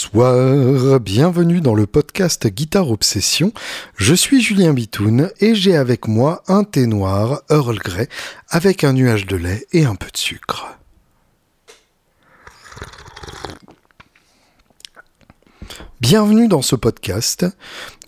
[0.00, 3.52] Bonsoir, bienvenue dans le podcast Guitare Obsession.
[3.96, 8.08] Je suis Julien Bitoun et j'ai avec moi un thé noir Earl Grey
[8.48, 10.68] avec un nuage de lait et un peu de sucre.
[16.00, 17.46] Bienvenue dans ce podcast.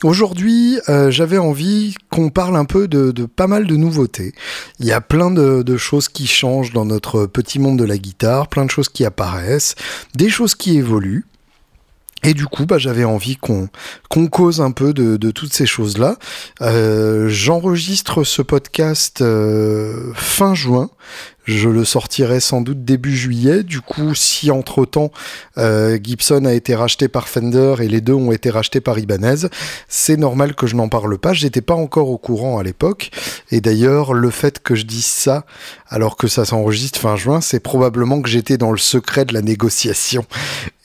[0.03, 4.33] Aujourd'hui, euh, j'avais envie qu'on parle un peu de, pas mal de nouveautés.
[4.79, 8.49] Il y a plein de, choses qui changent dans notre petit monde de la guitare,
[8.49, 9.75] plein de choses qui apparaissent,
[10.15, 11.27] des choses qui évoluent.
[12.25, 13.69] Et du coup, bah, j'avais envie qu'on
[14.09, 16.17] qu'on cause un peu de, toutes ces choses-là.
[16.61, 20.91] Euh, j'enregistre ce podcast euh, fin juin.
[21.45, 23.65] Je le sortirai sans doute début juillet.
[23.65, 25.11] Du coup, si entre-temps
[25.59, 29.49] euh, Gibson a été racheté par Fender et les deux ont été rachetés par Ibanez,
[29.89, 31.33] c'est normal que je n'en parle pas.
[31.33, 33.11] J'étais pas encore au courant à l'époque.
[33.51, 35.45] Et d'ailleurs, le fait que je dise ça
[35.89, 39.43] alors que ça s'enregistre fin juin, c'est probablement que j'étais dans le secret de la
[39.43, 40.25] négociation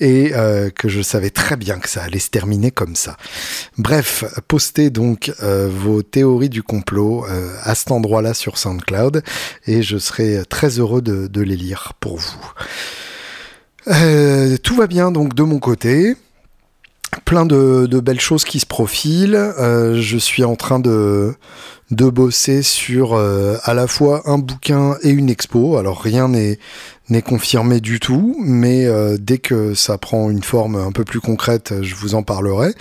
[0.02, 3.16] et euh, que je savais très bien que ça allait se terminer comme ça.
[3.78, 7.26] Bref, postez donc euh, vos théories du complot
[7.62, 9.24] à cet endroit-là sur SoundCloud
[9.66, 12.52] et je serai très heureux de, les lire pour vous.
[13.88, 16.16] Euh, tout va bien donc de mon côté.
[17.26, 19.36] Plein de, belles choses qui se profilent.
[19.36, 21.36] Euh, je suis en train de,
[21.92, 25.78] bosser sur euh, à la fois un bouquin et une expo.
[25.78, 28.88] Alors rien n'est confirmé du tout, mais
[29.20, 32.74] dès que ça prend une forme un peu plus concrète, je vous en parlerai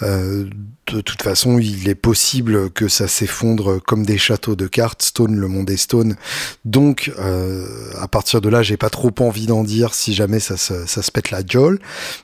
[0.00, 5.02] de toute façon, il est possible que ça s'effondre comme des châteaux de cartes.
[5.02, 6.16] Stone, le monde est Stone.
[6.64, 7.66] Donc, euh,
[8.00, 11.30] à partir de là, j'ai pas trop envie d'en dire si jamais ça se, pète
[11.30, 11.78] la gueule.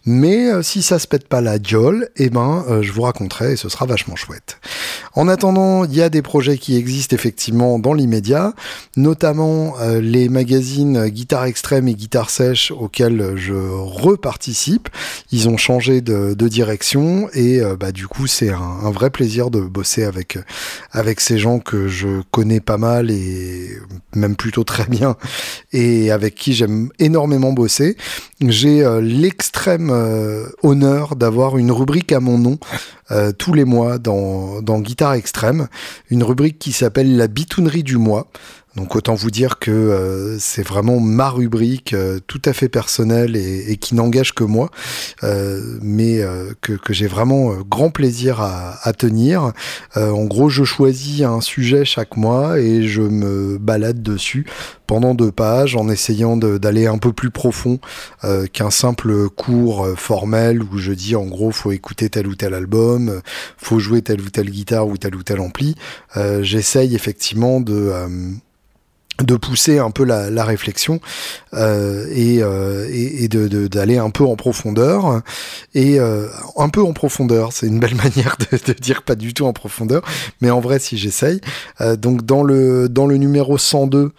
[0.04, 3.52] Mais euh, si ça se pète pas la gueule, eh ben, euh, je vous raconterai
[3.52, 4.58] et ce sera vachement chouette.
[5.14, 8.52] En attendant, il y a des projets qui existent effectivement dans l'immédiat,
[8.96, 14.88] notamment les magazines Guitare Extrême et Guitare Sèche auxquels je reparticipe.
[15.32, 19.60] Ils ont changé de, de direction et bah, du coup, c'est un, vrai plaisir de
[19.60, 20.38] bosser avec,
[20.92, 23.78] avec ces gens que je connais pas mal et
[24.14, 25.16] même plutôt très bien
[25.72, 27.96] et avec qui j'aime énormément bosser.
[28.40, 32.58] J'ai euh, l'extrême euh, honneur d'avoir une rubrique à mon nom
[33.10, 35.68] euh, tous les mois dans, dans Guitare Extrême,
[36.10, 38.30] une rubrique qui s'appelle la bitounerie du mois.
[38.78, 43.34] Donc autant vous dire que euh, c'est vraiment ma rubrique euh, tout à fait personnelle
[43.34, 44.70] et, qui n'engage que moi,
[45.24, 46.22] euh, mais
[46.60, 49.52] que, j'ai vraiment grand plaisir à, à tenir.
[49.96, 54.46] en gros, je choisis un sujet chaque mois et je me balade dessus
[54.86, 57.78] pendant deux pages en essayant d'aller un peu plus profond
[58.52, 63.20] qu'un simple cours formel où je dis en gros faut écouter tel ou tel album,
[63.58, 65.74] faut jouer telle ou telle guitare ou tel ou tel ampli.
[66.40, 67.92] J'essaye effectivement de
[69.22, 71.00] de pousser un peu la, réflexion
[71.54, 75.22] euh, et, euh, et, de d'aller un peu en profondeur.
[75.74, 79.46] Et euh, un peu en profondeur c'est une belle manière de, dire pas du tout
[79.46, 80.02] en profondeur
[80.40, 81.40] mais en vrai si j'essaye.
[81.98, 84.12] Donc dans le dans le numéro 102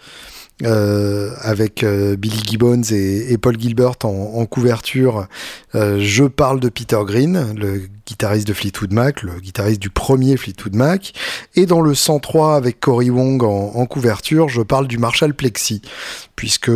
[0.62, 5.26] euh, avec euh, Billy Gibbons et, Paul Gilbert en, couverture.
[5.74, 10.36] Euh, je parle de Peter Green, le guitariste de Fleetwood Mac, le guitariste du premier
[10.36, 11.14] Fleetwood Mac.
[11.54, 15.80] Et dans le 103 avec Cory Wong en, couverture, je parle du Marshall Plexi,
[16.36, 16.70] puisque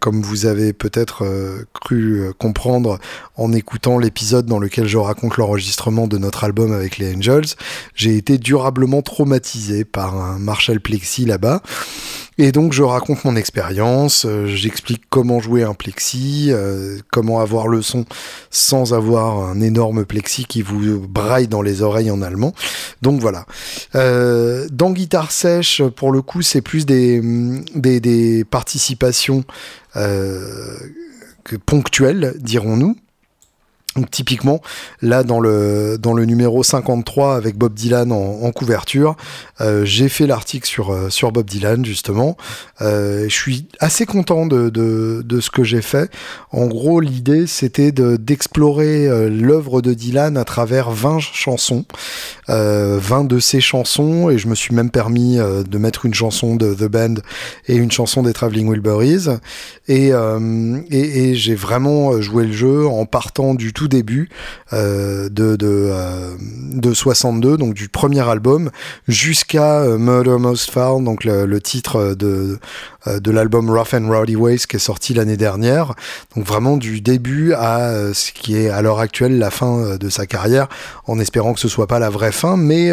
[0.00, 1.24] comme vous avez peut-être
[1.72, 2.98] cru comprendre
[3.36, 7.54] en écoutant l'épisode dans lequel je raconte l'enregistrement de notre album avec les Angels,
[7.94, 11.62] j'ai été durablement traumatisé par un Marshall Plexi là-bas.
[12.38, 17.68] Et donc je raconte mon expérience, euh, j'explique comment jouer un plexi, euh, comment avoir
[17.68, 18.04] le son
[18.50, 22.54] sans avoir un énorme plexi qui vous braille dans les oreilles en allemand.
[23.02, 23.46] Donc voilà.
[23.94, 27.20] Euh, dans Guitare Sèche, pour le coup, c'est plus des,
[27.74, 29.44] des, des participations
[31.66, 32.96] ponctuelles, dirons-nous.
[33.94, 34.62] Donc typiquement,
[35.02, 39.16] là dans le dans le numéro 53 avec Bob Dylan en, couverture,
[39.60, 42.38] euh, j'ai fait l'article sur euh, sur Bob Dylan justement.
[42.80, 46.10] Euh, je suis assez content de, de, de ce que j'ai fait.
[46.52, 51.84] En gros, l'idée c'était d'explorer l'œuvre de Dylan à travers 20 chansons,
[52.48, 56.74] 20 de ses chansons, et je me suis même permis de mettre une chanson de
[56.74, 57.14] The Band
[57.68, 59.28] et une chanson des Traveling Wilburys.
[59.88, 64.28] Et, et, et j'ai vraiment joué le jeu en partant du tout début
[64.72, 68.70] euh, de, de, 62, euh, donc du premier album,
[69.08, 72.58] jusqu'à euh, Murder Most Foul, donc le, titre de,
[73.06, 75.94] de l'album Rough and Rowdy Ways qui est sorti l'année dernière.
[76.34, 80.26] Donc vraiment du début à ce qui est à l'heure actuelle la fin de sa
[80.26, 80.68] carrière,
[81.06, 82.92] en espérant que ce soit pas la vraie fin, mais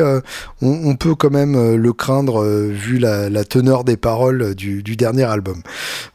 [0.61, 5.61] on, peut quand même le craindre vu la, teneur des paroles du, dernier album.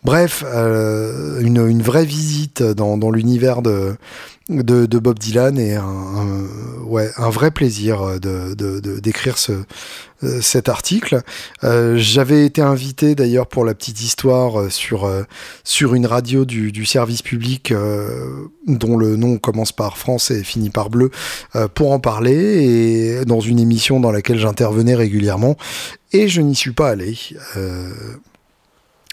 [0.04, 3.96] Bref, une, vraie visite dans l'univers de
[4.48, 6.46] de, Bob Dylan et un,
[6.84, 8.54] ouais, un vrai plaisir de,
[9.00, 9.52] d'écrire ce,
[10.24, 11.20] euh, cet article.
[11.64, 15.10] Euh, j'avais été invité d'ailleurs pour la petite histoire euh, sur,
[15.64, 17.72] sur une radio du, du service public
[18.66, 21.10] dont le nom commence par France et finit par bleu
[21.74, 25.56] pour en parler et dans une émission dans laquelle j'intervenais régulièrement
[26.12, 27.16] et je n'y suis pas allé.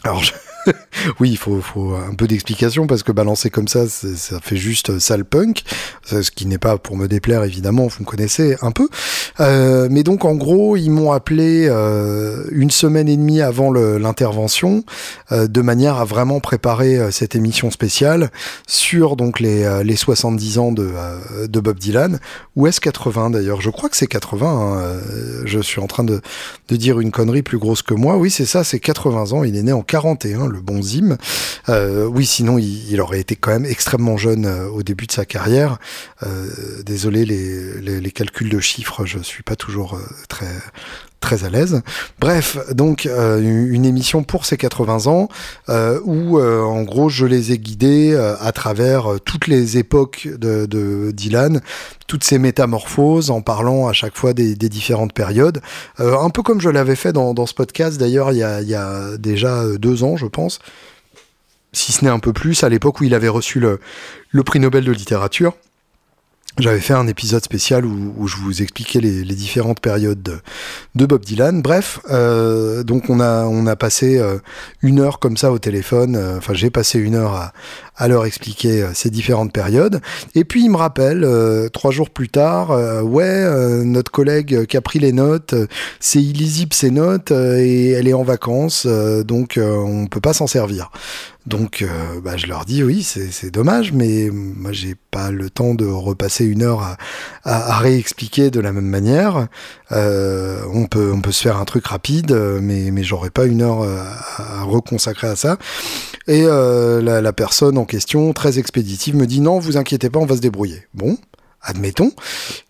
[0.03, 0.31] alors je...
[1.19, 1.61] oui, il faut,
[1.95, 5.63] un peu d'explication parce que balancer comme ça, ça fait juste sale punk,
[6.05, 8.87] ce qui n'est pas pour me déplaire évidemment, vous me connaissez un peu.
[9.39, 14.83] Euh, mais donc en gros, ils m'ont appelé euh, une semaine et demie avant l'intervention,
[15.31, 18.31] euh, de manière à vraiment préparer cette émission spéciale
[18.67, 20.89] sur donc les, les 70 ans de,
[21.47, 22.19] de Bob Dylan,
[22.55, 23.61] ou est-ce 80 d'ailleurs?
[23.61, 24.47] Je crois que c'est 80.
[24.47, 24.99] Hein.
[25.45, 26.21] Je suis en train de,
[26.69, 28.17] de dire une connerie plus grosse que moi.
[28.17, 29.43] Oui, c'est ça, c'est 80 ans.
[29.43, 31.17] Il est né en 41 le bon Zim.
[31.69, 35.25] Euh, oui, sinon il, aurait été quand même extrêmement jeune euh, au début de sa
[35.25, 35.77] carrière.
[36.23, 40.47] Euh, désolé les, calculs de chiffres, je suis pas toujours très
[41.21, 41.81] très à l'aise.
[42.19, 45.29] Bref, donc une émission pour ses 80 ans
[46.03, 51.61] où en gros je les ai guidés à travers toutes les époques de, Dylan,
[52.07, 55.61] toutes ces métamorphoses en parlant à chaque fois des, différentes périodes.
[55.99, 60.03] un peu comme je l'avais fait dans, ce podcast d'ailleurs il, y a déjà deux
[60.03, 60.59] ans je pense
[61.73, 64.83] si ce n'est un peu plus, à l'époque où il avait reçu le prix Nobel
[64.83, 65.53] de littérature.
[66.59, 70.41] J'avais fait un épisode spécial où, je vous expliquais les, différentes périodes
[70.95, 71.61] de, Bob Dylan.
[71.61, 74.37] Bref, euh, donc on a on a passé euh,
[74.81, 76.17] une heure comme ça au téléphone.
[76.17, 77.53] Euh, enfin, j'ai passé une heure à,
[77.95, 80.01] à leur expliquer ces différentes périodes.
[80.35, 81.25] Et puis il me rappelle
[81.71, 82.71] trois jours plus tard,
[83.03, 85.55] ouais, notre collègue qui a pris les notes,
[85.99, 90.89] c'est illisible ces notes et elle est en vacances, donc on peut pas s'en servir.
[91.47, 95.73] Donc, euh, bah, je leur dis oui, c'est dommage, mais moi j'ai pas le temps
[95.73, 96.97] de repasser une heure
[97.43, 99.47] à, réexpliquer de la même manière.
[99.91, 104.63] Euh, on peut, se faire un truc rapide, mais mais j'aurais pas une heure à,
[104.63, 105.57] reconsacrer à ça.
[106.27, 110.25] Et euh, la, personne en question, très expéditive, me dit non, vous inquiétez pas, on
[110.27, 110.85] va se débrouiller.
[110.93, 111.17] Bon.
[111.63, 112.11] Admettons.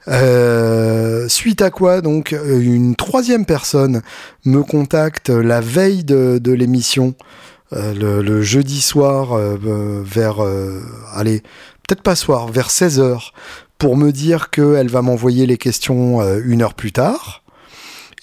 [0.09, 4.01] Euh, suite à quoi, donc, une troisième personne
[4.43, 7.15] me contacte la veille de l'émission
[7.73, 10.39] euh, le, jeudi soir euh, euh, vers,
[11.13, 11.41] allez,
[11.87, 13.31] peut-être pas soir, vers 16h,
[13.77, 17.43] pour me dire qu'elle va m'envoyer les questions une heure plus tard.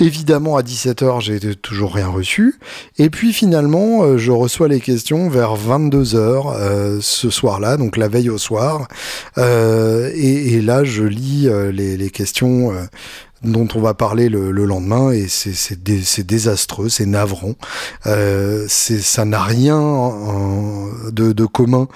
[0.01, 2.61] Évidemment, à 17h, j'ai toujours rien reçu.
[2.99, 8.39] Et puis finalement, je reçois les questions vers 22h ce soir-là, donc la veille au
[8.39, 8.87] soir.
[9.37, 12.73] et, là, je lis les, questions
[13.43, 17.55] dont on va parler le, lendemain et c'est désastreux, c'est navrant.
[18.07, 19.79] Euh, ça n'a rien
[21.13, 21.89] de, de, commun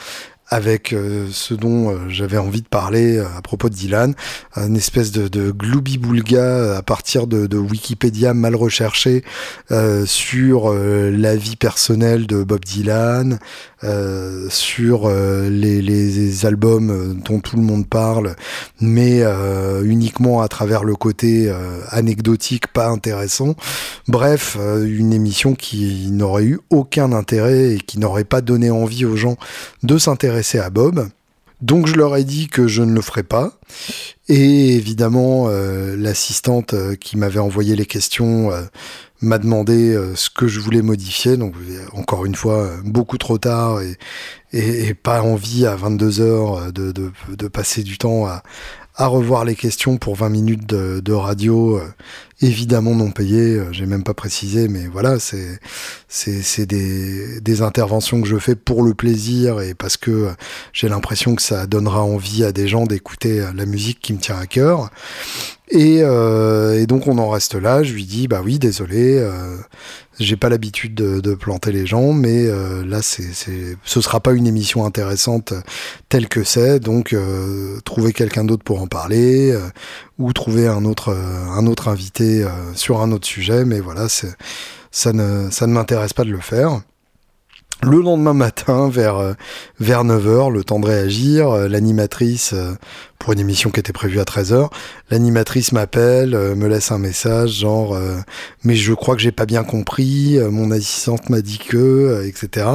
[0.52, 4.14] avec euh, ce dont euh, j'avais envie de parler euh, à propos de Dylan,
[4.54, 9.24] une espèce de, de gloubi-boulga à partir de, Wikipédia mal recherché
[10.04, 13.38] sur la vie personnelle de Bob Dylan,
[14.48, 18.34] sur les, les, albums dont tout le monde parle,
[18.80, 19.22] mais
[19.84, 21.52] uniquement à travers le côté
[21.90, 23.54] anecdotique, pas intéressant.
[24.08, 29.16] Bref, une émission qui n'aurait eu aucun intérêt et qui n'aurait pas donné envie aux
[29.16, 29.36] gens
[29.82, 31.08] de s'intéresser à Bob.
[31.62, 33.52] Donc je leur ai dit que je ne le ferai pas.
[34.28, 38.62] Et évidemment, euh, l'assistante euh, qui m'avait envoyé les questions euh,
[39.20, 41.36] m'a demandé ce que je voulais modifier.
[41.36, 41.54] Donc
[41.92, 43.80] encore une fois, beaucoup trop tard
[44.52, 48.42] et, pas envie à 22 heures de, passer du temps à,
[48.94, 51.88] à revoir les questions pour 20 minutes de, radio, euh,
[52.42, 58.38] évidemment non payées, euh, j'ai même pas précisé, mais voilà, c'est des, interventions que je
[58.38, 60.30] fais pour le plaisir et parce que euh,
[60.72, 64.38] j'ai l'impression que ça donnera envie à des gens d'écouter la musique qui me tient
[64.38, 64.90] à cœur.
[65.70, 66.02] Et,
[66.86, 67.82] donc on en reste là.
[67.82, 69.26] Je lui dis bah oui, désolé,
[70.22, 74.32] j'ai pas l'habitude de, planter les gens, mais euh, là, c'est, c'est, ce sera pas
[74.32, 75.52] une émission intéressante
[76.08, 76.80] telle que c'est.
[76.80, 79.60] Donc, euh, trouver quelqu'un d'autre pour en parler euh,
[80.18, 81.12] ou trouver un autre,
[81.88, 83.64] invité sur un autre sujet.
[83.64, 86.80] Mais voilà, ça ne m'intéresse pas de le faire.
[87.84, 89.34] Le lendemain matin, vers,
[89.80, 92.54] vers 9h, le temps de réagir, l'animatrice
[93.18, 94.68] pour une émission qui était prévue à 13h.
[95.10, 97.98] L'animatrice m'appelle, me laisse un message genre
[98.62, 102.66] mais je crois que j'ai pas bien compris, mon assistante m'a dit que, etc.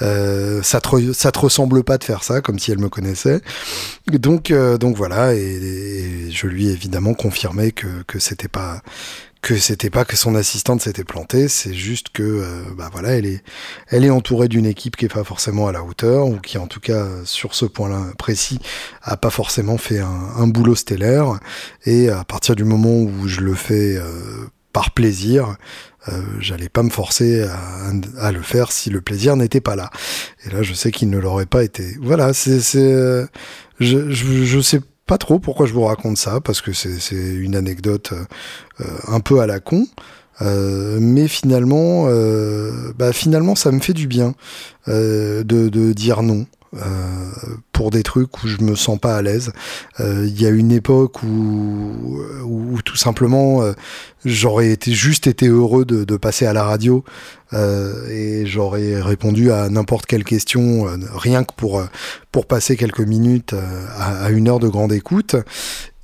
[0.00, 3.40] ça te ça te ressemble pas de faire ça, comme si elle me connaissait.
[4.08, 8.82] Donc donc voilà, et, je lui ai évidemment confirmé que que c'était pas
[9.42, 13.26] que c'était pas que son assistante s'était plantée, c'est juste que euh, bah voilà, elle
[13.26, 13.42] est
[13.88, 16.66] elle est entourée d'une équipe qui est pas forcément à la hauteur ou qui en
[16.66, 18.58] tout cas sur ce point-là précis
[19.02, 21.40] a pas forcément fait un, un, boulot stellaire
[21.86, 25.56] et à partir du moment où je le fais euh, par plaisir,
[26.08, 27.58] euh, j'allais pas me forcer à,
[28.18, 29.90] à, le faire si le plaisir n'était pas là.
[30.44, 31.96] Et là, je sais qu'il ne l'aurait pas été.
[32.00, 33.26] Voilà, c'est c'est
[33.80, 34.80] je, je, je sais
[35.10, 39.40] pas trop pourquoi je vous raconte ça, parce que c'est une anecdote euh, un peu
[39.40, 39.88] à la con.
[40.40, 44.34] Euh, mais finalement, euh, bah finalement, ça me fait du bien
[44.86, 46.46] de, de, dire non.
[47.72, 49.52] Pour des trucs où je me sens pas à l'aise.
[49.98, 53.62] Il y a une époque où, où tout simplement
[54.24, 57.04] j'aurais été juste été heureux de, passer à la radio
[57.52, 61.82] euh, et j'aurais répondu à n'importe quelle question euh, rien que pour
[62.30, 63.54] pour passer quelques minutes
[63.98, 65.36] à, une heure de grande écoute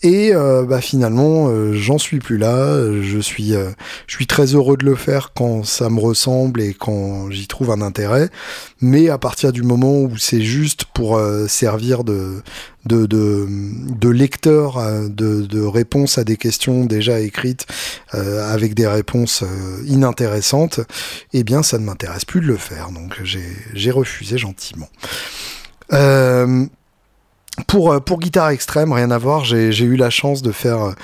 [0.06, 2.76] et euh, bah, finalement, euh, j'en suis plus là.
[3.02, 3.70] Je suis, euh,
[4.06, 7.72] je suis très heureux de le faire quand ça me ressemble et quand j'y trouve
[7.72, 8.30] un intérêt.
[8.80, 12.42] Mais à partir du moment où c'est juste pour servir de,
[12.84, 17.66] de, de, lecteur de, de réponses à des questions déjà écrites
[18.12, 19.42] avec des réponses
[19.86, 20.80] inintéressantes,
[21.32, 22.90] eh bien, ça ne m'intéresse plus de le faire.
[22.90, 24.88] Donc, j'ai refusé gentiment.
[25.92, 26.66] Euh,
[27.66, 30.94] pour, euh, pour Guitare Extrême, rien à voir, j'ai eu la chance de faire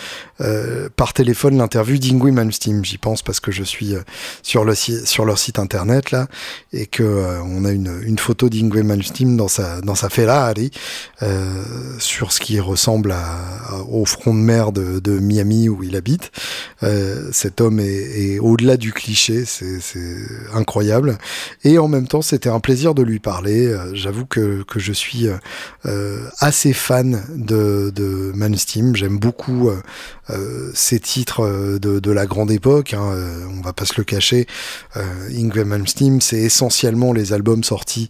[0.41, 2.85] euh, par téléphone l'interview d'Ingui Malmsteen.
[2.85, 4.01] J'y pense parce que je suis euh,
[4.43, 6.27] sur, le, sur leur site internet là
[6.73, 10.71] et que on a une, une photo d'Ingui Malmsteen dans sa, dans sa Ferrari
[11.99, 16.31] sur ce qui ressemble à, au front de mer de, de Miami où il habite.
[17.33, 20.17] cet homme est, est au-delà du cliché, c'est
[20.55, 21.19] incroyable.
[21.65, 23.75] Et en même temps, c'était un plaisir de lui parler.
[23.93, 25.29] J'avoue que, que je suis
[26.43, 28.97] assez fan de, de Mansteam.
[28.97, 29.81] J'aime beaucoup euh,
[30.31, 32.95] euh, ces titres euh, de, de, la grande époque.
[32.95, 33.15] Hein.
[33.57, 34.49] on va pas se le cacher.
[34.97, 38.09] Ingve Malmsteen, c'est essentiellement les albums sortis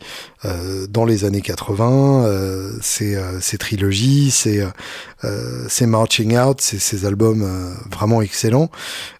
[0.88, 2.26] dans les années 80.
[2.80, 4.64] c'est ces trilogies, c'est
[5.68, 7.48] c'est Marching Out, c'est ces albums
[7.90, 8.70] vraiment excellents.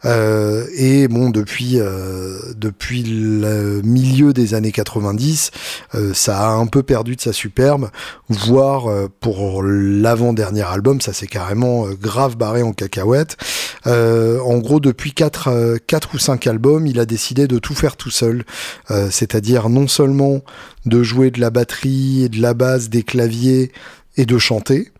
[0.05, 1.79] et bon, depuis
[2.57, 5.51] depuis le milieu des années 90,
[6.13, 7.91] ça a un peu perdu de sa superbe,
[8.29, 13.37] voire pour l'avant-dernier album, ça s'est carrément euh, grave barré en cacahuète.
[13.87, 15.79] Euh, en gros, depuis 4, euh,
[16.15, 18.45] ou 5 albums, il a décidé de tout faire tout seul.
[19.11, 20.43] C'est-à-dire non seulement
[20.85, 23.73] de jouer de la batterie, de la basse, des claviers
[24.17, 24.92] et de chanter,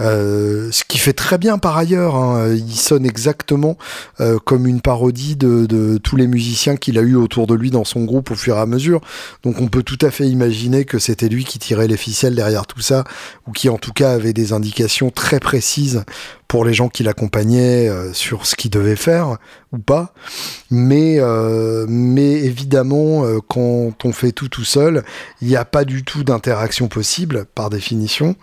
[0.00, 2.14] euh, ce qui fait très bien par ailleurs.
[2.14, 2.54] Hein.
[2.54, 3.76] Il sonne exactement
[4.20, 7.84] euh, comme une parodie de, tous les musiciens qu'il a eu autour de lui dans
[7.84, 9.00] son groupe au fur et à mesure.
[9.42, 12.66] Donc on peut tout à fait imaginer que c'était lui qui tirait les ficelles derrière
[12.66, 13.04] tout ça,
[13.46, 16.04] ou qui en tout cas avait des indications très précises
[16.48, 19.36] pour les gens qui l'accompagnaient euh, sur ce qu'il devait faire
[19.72, 20.12] ou pas.
[20.70, 21.20] Mais,
[21.88, 25.04] mais évidemment, quand on fait tout tout seul,
[25.40, 28.34] il n'y a pas du tout d'interaction possible par définition.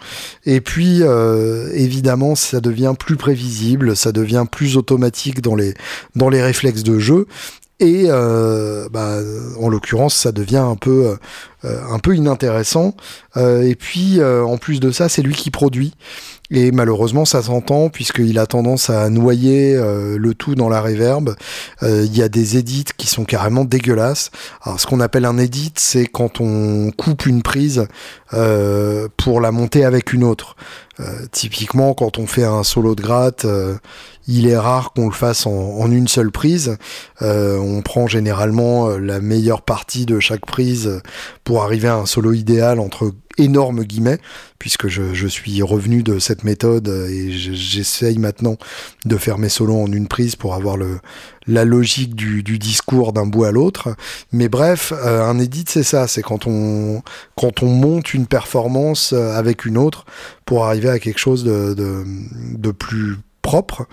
[0.46, 5.74] Et puis, évidemment, ça devient plus prévisible, ça devient plus automatique dans les,
[6.42, 7.28] réflexes de jeu.
[7.80, 9.20] Et bah,
[9.60, 11.16] en l'occurrence, ça devient un peu,
[12.04, 12.96] peu inintéressant.
[13.36, 15.94] et puis, en plus de ça, c'est lui qui produit.
[16.50, 21.36] Et malheureusement, ça s'entend puisqu'il a tendance à noyer euh, le tout dans la reverb.
[21.84, 24.32] Euh, il y a des edits qui sont carrément dégueulasses.
[24.64, 27.88] Alors, ce qu'on appelle un edit, c'est quand on coupe une prise
[28.34, 30.56] euh, pour la monter avec une autre.
[31.32, 33.46] typiquement, quand on fait un solo de gratte,
[34.28, 36.78] il est rare qu'on le fasse en, en, une seule prise.
[37.22, 41.02] on prend généralement la meilleure partie de chaque prise
[41.44, 44.18] pour arriver à un solo idéal entre énormes guillemets,
[44.58, 48.58] puisque je, je suis revenu de cette méthode et j'essaye maintenant
[49.06, 51.00] de faire mes solos en une prise pour avoir le,
[51.48, 53.96] la logique du, du discours d'un bout à l'autre.
[54.32, 57.02] Mais bref, euh, un edit, c'est ça, c'est quand on,
[57.36, 60.06] quand on monte une performance avec une autre
[60.46, 62.04] pour arriver à quelque chose de, de,
[62.58, 63.88] de plus propre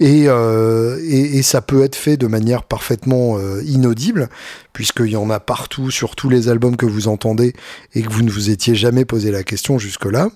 [0.00, 4.28] et, et, ça peut être fait de manière parfaitement inaudible
[4.72, 7.52] puisqu'il y en a partout sur tous les albums que vous entendez
[7.94, 10.30] et que vous ne vous étiez jamais posé la question jusque-là.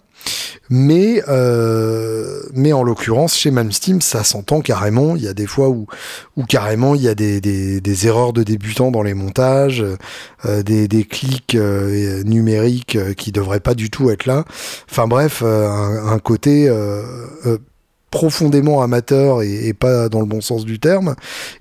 [0.75, 5.17] Mais, euh, mais en l'occurrence, chez Malmsteen, ça s'entend carrément.
[5.17, 5.87] Il y a des fois où,
[6.39, 9.85] où carrément il y a des, des, des erreurs de débutants dans les montages,
[10.47, 14.47] euh, des, des clics euh, numériques euh, qui devraient pas du tout être là.
[14.91, 16.75] Enfin bref, euh, un, un, côté
[18.11, 21.17] profondément amateur et, et, pas dans le bon sens du terme.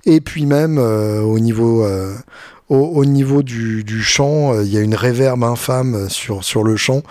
[0.06, 1.86] Et puis même au niveau
[2.68, 7.02] au, niveau du, chant, euh, il y a une réverbe infâme sur, sur le chant,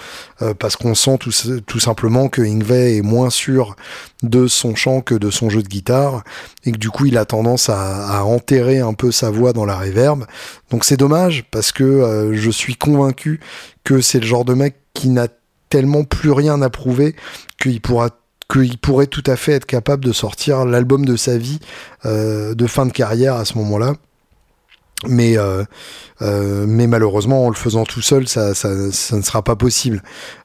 [0.42, 3.76] euh, parce qu'on sent tout, simplement que Ingve est moins sûr
[4.24, 6.24] de son chant que de son jeu de guitare,
[6.66, 9.78] et que du coup il a tendance à, enterrer un peu sa voix dans la
[9.78, 10.26] réverbe.
[10.72, 13.40] Donc c'est dommage, parce que euh, je suis convaincu
[13.84, 15.28] que c'est le genre de mec qui n'a
[15.70, 17.16] tellement plus rien à prouver
[17.62, 18.10] qu'il pourra
[18.52, 21.60] qu'il pourrait tout à fait être capable de sortir l'album de sa vie
[22.04, 23.94] de fin de carrière à ce moment-là.
[25.08, 25.64] Mais, euh,
[26.22, 30.04] euh, mais malheureusement, en le faisant tout seul, ça, ça, ça ne sera pas possible.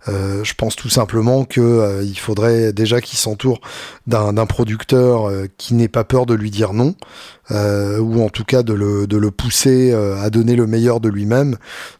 [0.08, 3.60] Euh, je pense tout simplement que euh, il faudrait déjà qu'il s'entoure
[4.06, 6.94] d'un producteur euh, qui n'ait pas peur de lui dire non,
[7.50, 11.56] ou en tout cas de le, de le pousser à donner le meilleur de lui-même.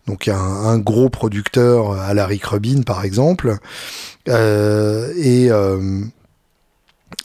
[0.07, 3.57] Donc un, un, gros producteur à la Rick Rubin, par exemple.
[4.27, 5.51] et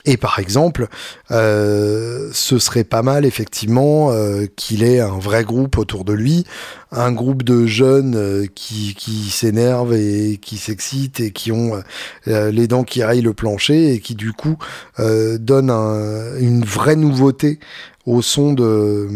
[0.06, 0.88] et par exemple,
[1.30, 6.46] euh, ce serait pas mal effectivement euh, qu'il ait un vrai groupe autour de lui,
[6.92, 11.82] un groupe de jeunes euh, qui, qui s'énervent et qui s'excitent et qui ont
[12.26, 14.58] les dents qui rayent le plancher et qui du coup
[14.98, 17.60] donnent un, une vraie nouveauté
[18.06, 19.08] au son de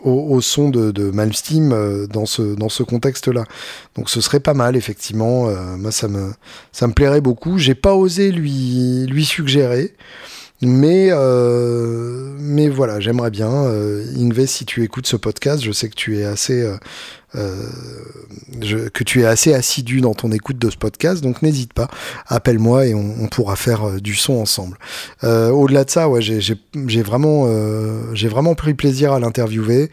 [0.00, 3.44] au, son de, de Malmsteen euh, dans ce dans ce contexte-là.
[3.96, 5.48] Donc ce serait pas mal effectivement.
[5.48, 6.32] Euh, moi ça me
[6.72, 7.58] ça me plairait beaucoup.
[7.58, 9.94] J'ai pas osé lui lui suggérer.
[10.62, 13.50] Mais, euh, mais voilà, j'aimerais bien.
[13.50, 16.70] Euh, Ingve, si tu écoutes ce podcast, je sais que tu es assez,
[17.34, 21.88] je, que tu es assez assidu dans ton écoute de ce podcast, donc n'hésite pas,
[22.26, 24.76] appelle-moi et on, on, pourra faire euh, du son ensemble.
[25.24, 27.46] Euh, au-delà de ça, ouais, j'ai vraiment,
[28.14, 29.90] j'ai vraiment pris plaisir à l'interviewer.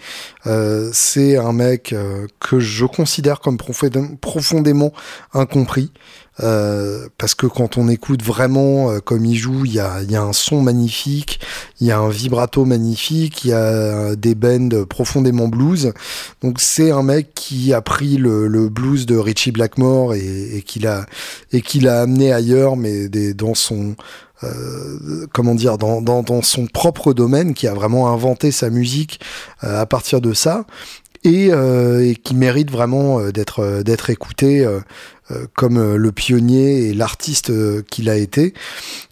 [0.94, 1.94] C'est un mec
[2.40, 4.94] que je considère comme profondément
[5.34, 5.92] incompris.
[6.42, 10.16] Euh, parce que quand on écoute vraiment euh, comme il joue, il y a, y
[10.16, 11.40] a, un son magnifique,
[11.82, 15.94] il y a un vibrato magnifique, il y a des bends profondément blues.
[16.42, 20.62] Donc c'est un mec qui a pris le, le blues de Richie Blackmore et, et
[20.62, 21.06] qui l'a
[21.52, 23.96] et qui l'a amené ailleurs, mais des, dans son
[24.44, 29.20] euh, comment dire, dans, dans, dans, son propre domaine, qui a vraiment inventé sa musique
[29.64, 30.66] euh, à partir de ça.
[31.24, 34.80] Et, euh, et, qui mérite vraiment euh, d'être d'être écouté euh,
[35.56, 38.54] comme euh, le pionnier et l'artiste euh, qu'il a été,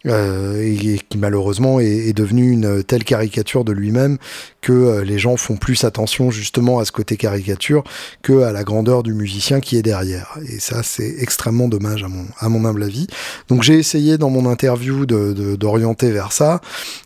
[0.04, 4.18] et, qui malheureusement est, devenu une telle caricature de lui-même
[4.60, 7.82] que les gens font plus attention justement à ce côté caricature
[8.22, 10.38] que à la grandeur du musicien qui est derrière.
[10.48, 13.06] Et ça, c'est extrêmement dommage à mon, humble avis.
[13.48, 16.60] Donc j'ai essayé dans mon interview d'orienter vers ça.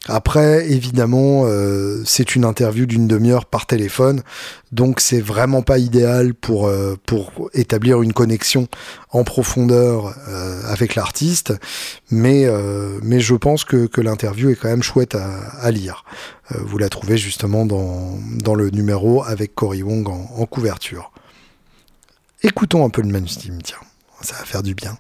[0.09, 4.23] Après, évidemment, euh, c'est une interview d'une demi-heure par téléphone,
[4.73, 6.97] donc c'est vraiment pas idéal pour, euh,
[7.55, 8.69] établir une connexion
[9.11, 11.55] en profondeur euh, avec l'artiste,
[12.11, 16.05] mais, euh, je pense que, l'interview est quand même chouette à, lire.
[16.51, 21.13] Vous la trouvez justement dans, le numéro avec Cory Wong en, en couverture.
[22.43, 23.77] Écoutons un peu le mainstream, tiens,
[24.23, 24.97] ça va faire du bien.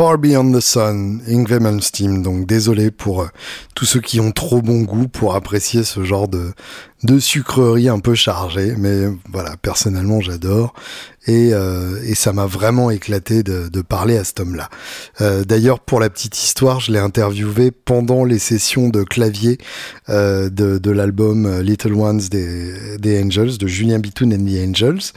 [0.00, 2.22] Far Beyond the Sun, Ingve Malmsteen.
[2.22, 3.26] Donc désolé pour euh,
[3.74, 6.52] tous ceux qui ont trop bon goût pour apprécier ce genre de,
[7.02, 8.72] de sucrerie un peu chargée.
[8.78, 10.72] Mais voilà, personnellement j'adore.
[11.26, 14.70] Et, euh, et, ça m'a vraiment éclaté de, de, parler à cet homme-là.
[15.20, 19.58] Euh, D'ailleurs, pour la petite histoire, je l'ai interviewé pendant les sessions de clavier
[20.08, 25.12] de, de l'album Little Ones des, des Angels, de Julien Bitoun and the Angels.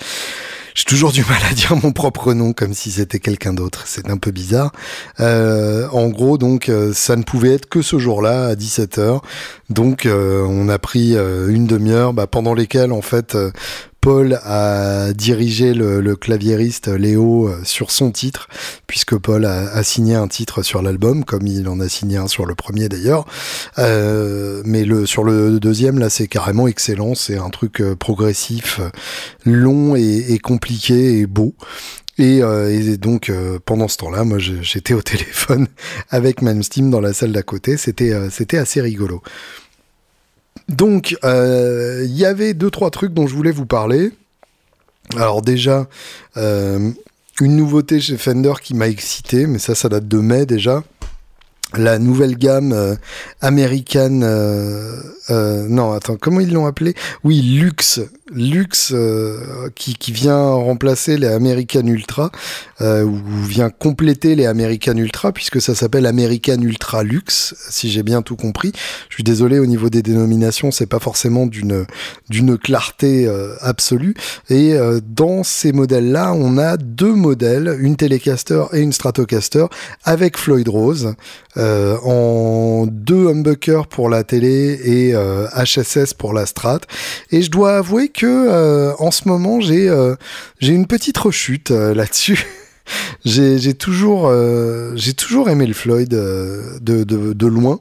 [0.75, 3.83] J'ai toujours du mal à dire mon propre nom comme si c'était quelqu'un d'autre.
[3.85, 4.71] C'est un peu bizarre.
[5.19, 9.21] Euh, en gros, donc, euh, ça ne pouvait être que ce jour-là à 17h.
[9.69, 13.37] Donc, euh, on a pris une demi-heure bah, pendant lesquelles, en fait,
[14.03, 18.49] Paul a dirigé le, claviériste Léo sur son titre,
[18.85, 22.45] puisque Paul a, signé un titre sur l'album, comme il en a signé un sur
[22.45, 23.25] le premier d'ailleurs.
[23.79, 27.15] Euh, mais sur le deuxième, là, c'est carrément excellent.
[27.15, 28.81] C'est un truc progressif,
[29.45, 31.55] long et, compliqué et beau.
[32.17, 35.67] Et, euh, donc euh, pendant ce temps-là, moi j'étais au téléphone
[36.09, 37.75] avec Malmsteen dans la salle d'à côté.
[38.01, 39.21] Euh, c'était assez rigolo.
[40.69, 44.11] Donc il y avait deux trois trucs dont je voulais vous parler.
[45.17, 45.87] Alors déjà
[46.35, 50.83] une nouveauté chez Fender qui m'a excité, mais ça ça date de mai déjà
[51.77, 52.95] la nouvelle gamme euh,
[53.41, 58.93] américaine euh, euh, non attends comment ils l'ont appelé oui luxe luxe
[59.75, 62.31] qui, qui vient remplacer les American Ultra
[62.81, 68.23] ou vient compléter les American Ultra puisque ça s'appelle American Ultra Luxe si j'ai bien
[68.23, 68.71] tout compris.
[69.09, 71.85] Je suis désolé au niveau des dénominations c'est pas forcément d'une
[72.29, 73.31] d'une clarté
[73.61, 74.15] absolue.
[74.49, 74.75] Et
[75.07, 79.65] dans ces modèles là on a deux modèles une Telecaster et une Stratocaster
[80.05, 81.13] avec Floyd Rose
[81.63, 86.81] euh, en deux humbuckers pour la télé et euh, HSS pour la Strat.
[87.31, 89.87] Et je dois avouer que euh, en ce moment j'ai
[90.61, 92.45] une petite rechute là-dessus.
[93.23, 94.29] j'ai toujours
[95.49, 97.79] aimé le Floyd de loin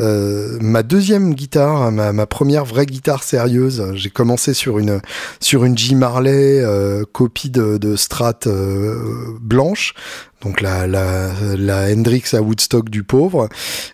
[0.00, 5.00] euh, ma deuxième guitare, ma, ma, première vraie guitare sérieuse, j'ai commencé sur une
[5.40, 8.96] sur une J Marley euh, copie de, de Strat euh,
[9.40, 9.94] blanche,
[10.42, 13.48] donc la, la, la Hendrix à Woodstock du pauvre.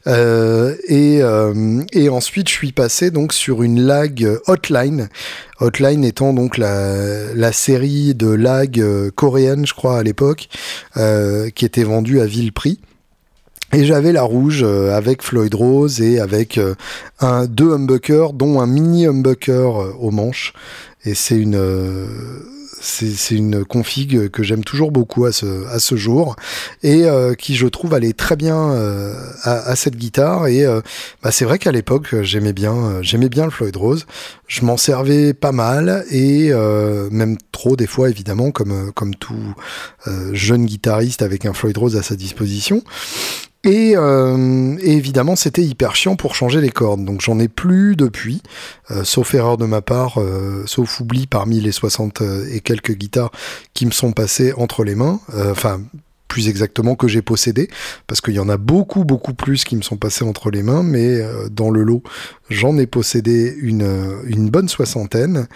[0.07, 5.09] Euh, et, euh, et ensuite, je suis passé donc sur une lag Hotline.
[5.61, 8.81] Hotline étant donc la, la série de lag
[9.17, 10.49] coréenne, je crois, à l'époque,
[10.95, 12.79] qui était vendue à vil prix.
[13.73, 16.75] Et j'avais la rouge euh, avec Floyd Rose et avec euh,
[17.47, 20.53] deux humbuckers, dont un mini humbucker euh, au manche.
[21.05, 21.61] Et c'est une,
[22.81, 26.35] c'est une config que j'aime toujours beaucoup à ce, à ce jour
[26.83, 27.05] et
[27.39, 28.75] qui je trouve allait très bien
[29.45, 30.49] à, cette guitare.
[30.49, 30.67] Et
[31.23, 33.01] bah, c'est vrai qu'à l'époque j'aimais bien
[33.31, 34.05] bien le Floyd Rose.
[34.49, 36.51] Je m'en servais pas mal et
[37.13, 39.55] même trop des fois évidemment comme comme tout
[40.33, 42.83] jeune guitariste avec un Floyd Rose à sa disposition
[43.67, 47.05] et, euh, et, évidemment, c'était hyper chiant pour changer les cordes.
[47.05, 48.43] Donc j'en ai plus depuis,
[48.91, 53.33] euh, sauf erreur de ma part, euh, sauf oubli parmi les 60 et quelques guitares
[53.75, 55.21] qui me sont passées entre les mains.
[55.51, 55.81] Enfin,
[56.29, 57.69] plus exactement que j'ai possédé,
[58.07, 60.83] parce qu'il y en a beaucoup, beaucoup plus qui me sont passés entre les mains,
[60.83, 62.03] mais dans le lot,
[62.51, 65.47] j'en ai possédé une, une bonne soixantaine.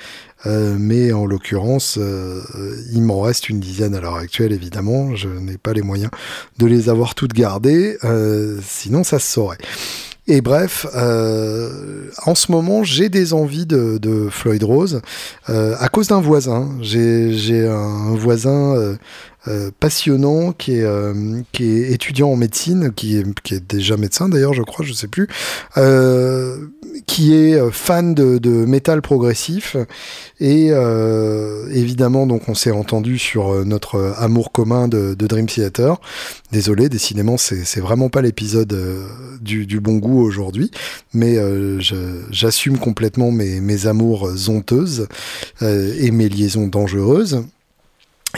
[0.47, 2.41] Euh, mais en l'occurrence, euh,
[2.93, 5.15] il m'en reste une dizaine à l'heure actuelle, évidemment.
[5.15, 6.11] Je n'ai pas les moyens
[6.59, 9.59] de les avoir toutes gardées, euh, sinon ça se saurait.
[10.27, 15.01] Et bref, en ce moment, j'ai des envies de, de Floyd Rose
[15.49, 16.71] à cause d'un voisin.
[16.81, 18.97] J'ai un voisin euh,
[19.79, 24.63] passionnant qui est, euh, qui est étudiant en médecine, qui est, déjà médecin d'ailleurs, je
[24.63, 25.29] crois, je sais plus,
[25.77, 26.67] euh,
[27.07, 29.77] qui est fan de, de métal progressif.
[30.41, 30.71] Et
[31.71, 36.01] évidemment, donc, on s'est entendu sur notre amour commun de, Dream Theater.
[36.51, 38.77] Désolé, décidément, c'est vraiment pas l'épisode
[39.41, 40.71] du, du, bon goût aujourd'hui,
[41.13, 41.37] mais
[42.31, 45.09] j'assume complètement mes, mes amours honteuses
[45.61, 47.45] et mes liaisons dangereuses.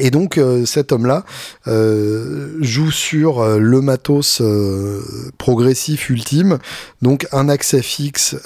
[0.00, 1.24] Et donc euh, cet homme-là
[1.66, 4.42] euh, joue sur euh, le matos
[5.36, 6.58] progressif ultime,
[7.02, 8.36] donc un accès fixe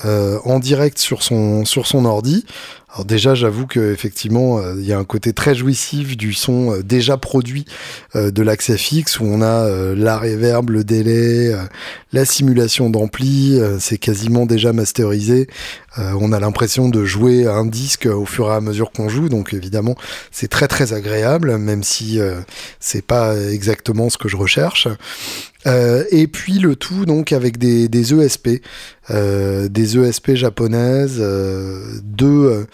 [0.45, 2.45] en direct sur son sur son ordi.
[2.97, 7.19] Alors déjà, j'avoue que effectivement, il y a un côté très jouissif du son déjà
[7.19, 7.67] produit
[8.15, 11.55] de l'accès fixe où on a la reverb, le délai,
[12.15, 15.47] la simulation d'ampli, c'est quasiment déjà masterisé.
[15.99, 19.53] on a l'impression de jouer un disque au fur et à mesure qu'on joue, donc
[19.53, 19.95] évidemment,
[20.31, 22.19] c'est très très agréable, même si
[22.81, 24.89] c'est pas exactement ce que je recherche.
[25.67, 28.63] Et puis le tout donc avec des, ESP,
[29.11, 31.21] des ESP japonaises,
[32.03, 32.67] deux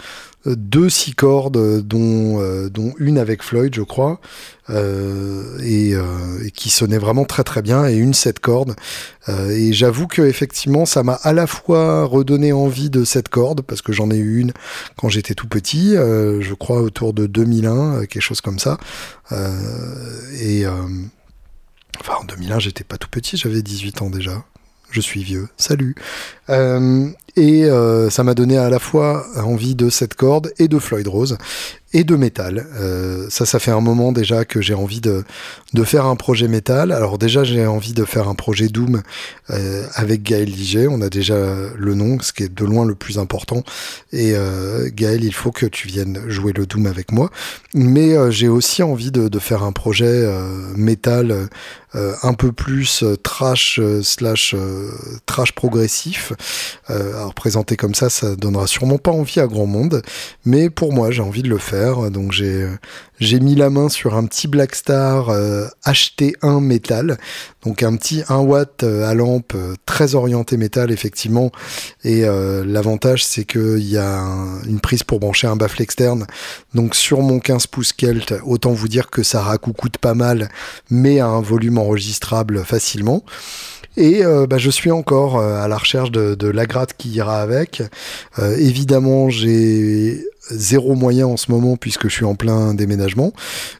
[0.46, 4.20] deux six cordes, dont, euh, dont une avec Floyd, je crois,
[4.70, 6.02] euh, et, euh,
[6.44, 8.74] et, qui sonnait vraiment très très bien, et une sept cordes.
[9.28, 13.82] et j'avoue que effectivement, ça m'a à la fois redonné envie de cette corde, parce
[13.82, 14.52] que j'en ai eu une
[14.96, 18.78] quand j'étais tout petit, je crois autour de 2001, quelque chose comme ça.
[19.30, 20.64] et
[22.02, 24.44] enfin, en 2001, j'étais pas tout petit, j'avais 18 ans déjà
[24.92, 25.94] je suis vieux, salut.
[26.50, 30.78] Euh, et euh, ça m'a donné à la fois envie de cette corde et de
[30.78, 31.38] Floyd Rose
[31.94, 32.66] et de métal.
[32.76, 35.24] Euh, ça, ça fait un moment déjà que j'ai envie de,
[35.84, 36.90] faire un projet métal.
[36.90, 39.02] Alors déjà, j'ai envie de faire un projet Doom
[39.50, 40.86] euh, avec Gaël Liget.
[40.88, 41.36] On a déjà
[41.76, 43.62] le nom, ce qui est de loin le plus important.
[44.12, 44.34] Et
[44.94, 47.30] Gaël, il faut que tu viennes jouer le Doom avec moi.
[47.74, 50.26] Mais j'ai aussi envie de, de, faire un projet
[50.74, 51.48] métal
[51.94, 54.54] un peu plus trash slash
[55.26, 56.32] trash progressif.
[57.22, 60.02] Alors présenté comme ça, ça donnera sûrement pas envie à grand monde.
[60.44, 62.10] Mais pour moi, j'ai envie de le faire.
[62.10, 62.66] Donc j'ai
[63.20, 65.30] j'ai mis la main sur un petit Blackstar
[65.86, 67.18] HT1 euh, métal,
[67.64, 71.52] donc un petit 1 watt euh, à lampe euh, très orienté métal effectivement.
[72.02, 74.20] Et l'avantage c'est qu'il y a
[74.66, 76.26] une prise pour brancher un baffle externe.
[76.74, 80.48] Donc sur mon 15 pouces Kelt, autant vous dire que ça racoucoute pas mal,
[80.90, 83.22] mais à un volume enregistrable facilement.
[83.96, 87.82] Et bah, je suis encore à la recherche de, de, la gratte qui ira avec.
[88.38, 93.32] évidemment, j'ai zéro moyen en ce moment puisque je suis en plein déménagement.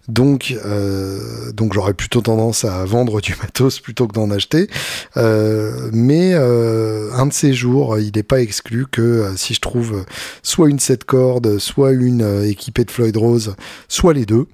[0.09, 4.69] Donc, euh, donc j'aurais plutôt tendance à vendre du matos plutôt que d'en acheter.
[5.17, 10.05] Euh, mais euh, un de ces jours, il n'est pas exclu que si je trouve
[10.43, 13.55] soit une 7 cordes, soit une équipée de Floyd Rose,
[13.89, 14.47] soit les deux,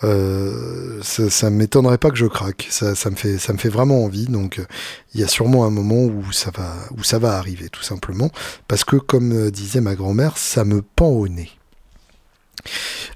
[0.00, 2.66] ça, ne m'étonnerait pas que je craque.
[2.70, 4.26] Ça, ça, me fait, ça me fait vraiment envie.
[4.26, 4.60] Donc,
[5.14, 8.30] il y a sûrement un moment où ça va, où ça va arriver, tout simplement.
[8.68, 11.50] Parce que, comme disait ma grand-mère, ça me pend au nez.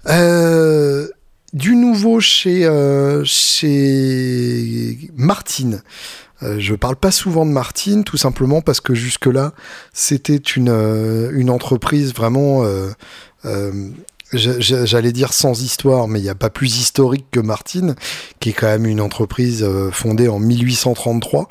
[0.07, 1.09] Euh,
[1.53, 5.83] du nouveau chez, euh, chez Martine.
[6.43, 9.53] Euh, je parle pas souvent de Martine, tout simplement parce que jusque-là,
[9.93, 12.65] c'était une, euh, une entreprise vraiment,
[14.33, 17.97] j'allais dire sans histoire, mais il n'y a pas plus historique que Martine,
[18.41, 21.49] qui est quand même une entreprise fondée en 1833.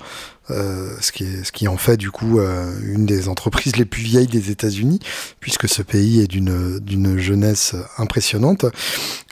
[0.50, 3.84] Euh, ce, qui est, ce qui en fait du coup euh, une des entreprises les
[3.84, 5.00] plus vieilles des États-Unis,
[5.42, 8.66] puisque ce pays est d'une jeunesse impressionnante.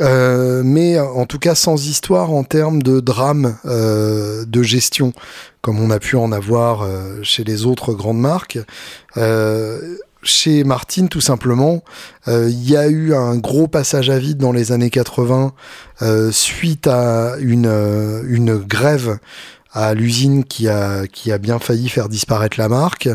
[0.01, 5.13] Euh, mais en tout cas sans histoire en termes de drame de gestion,
[5.61, 6.87] comme on a pu en avoir
[7.23, 8.59] chez les autres grandes marques
[10.23, 11.83] chez Martin, tout simplement,
[12.27, 15.53] il y a eu un gros passage à vide dans les années 80
[16.31, 17.71] suite à une,
[18.27, 19.19] une grève
[19.75, 23.09] à l'usine qui a, qui a bien failli faire disparaître la marque.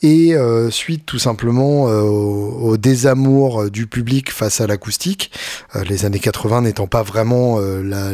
[0.00, 5.32] Et euh, suite tout simplement euh, au, désamour du public face à l'acoustique,
[5.74, 8.12] euh, les années 80 n'étant pas vraiment la,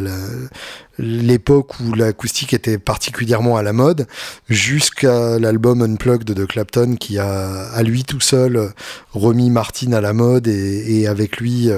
[0.97, 4.07] l'époque où l'acoustique était particulièrement à la mode,
[4.49, 8.71] jusqu'à l'album Unplugged de Clapton qui a à lui tout seul
[9.11, 11.71] remis Martin à la mode et, et avec lui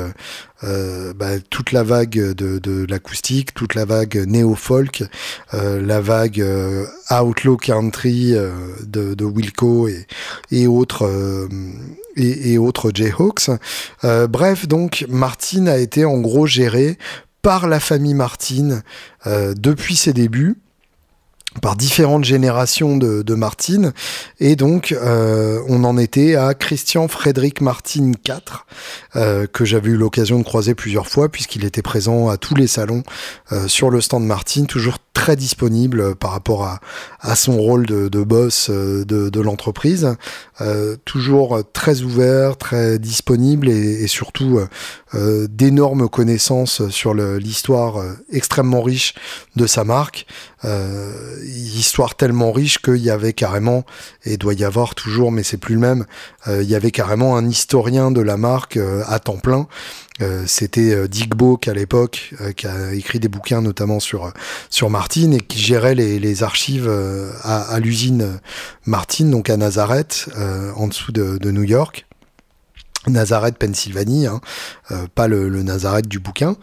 [0.63, 5.03] euh, bah, toute la vague de, de l'acoustique, toute la vague néo-folk,
[5.53, 8.33] euh, la vague euh, outlaw country
[8.83, 10.07] de, de, Wilco et,
[10.49, 11.07] et autres
[12.15, 13.51] et, et, autres Jayhawks.
[14.03, 16.97] bref, donc Martin a été en gros géré
[17.41, 18.81] par la famille Martin
[19.25, 20.57] depuis ses débuts
[21.61, 23.93] par différentes générations de, Martine.
[24.39, 28.39] Et donc, euh, on en était à Christian Frédéric Martin IV,
[29.15, 32.67] euh, que j'avais eu l'occasion de croiser plusieurs fois, puisqu'il était présent à tous les
[32.67, 33.03] salons
[33.51, 36.79] euh, sur le stand Martine, toujours très disponible par rapport
[37.19, 40.15] à, son rôle de, boss de, de l'entreprise.
[41.05, 44.59] toujours très ouvert, très disponible et, surtout
[45.13, 47.95] d'énormes connaissances sur l'histoire
[48.31, 49.15] extrêmement riche
[49.55, 50.27] de sa marque.
[50.65, 53.85] Euh, histoire tellement riche qu'il y avait carrément,
[54.25, 56.05] et doit y avoir toujours, mais c'est plus le même,
[56.47, 59.67] euh, il y avait carrément un historien de la marque euh, à temps plein.
[60.45, 64.33] C'était Dick Boak à l'époque, qui a écrit des bouquins notamment sur
[64.69, 66.89] sur Martin et qui gérait les, les archives
[67.43, 68.39] à, à l'usine
[68.85, 70.29] Martin, donc à Nazareth,
[70.75, 72.05] en dessous de, de New York.
[73.07, 74.41] Nazareth, Pennsylvanie, hein,
[75.15, 76.55] pas le, le Nazareth du bouquin.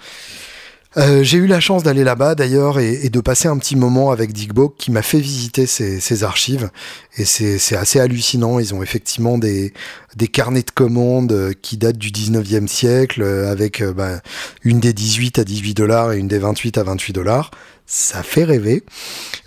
[0.96, 4.32] Euh, j'ai eu la chance d'aller là-bas d'ailleurs et, de passer un petit moment avec
[4.32, 6.70] Dick Bock qui m'a fait visiter ses, archives
[7.16, 8.58] et c'est assez hallucinant.
[8.60, 9.72] Ils ont effectivement des,
[10.14, 14.20] des carnets de commandes euh, qui datent du 19e siècle euh, avec bah,
[14.62, 17.50] une des 18 à 18 dollars et une des 28 à 28 dollars.
[17.86, 18.84] Ça fait rêver.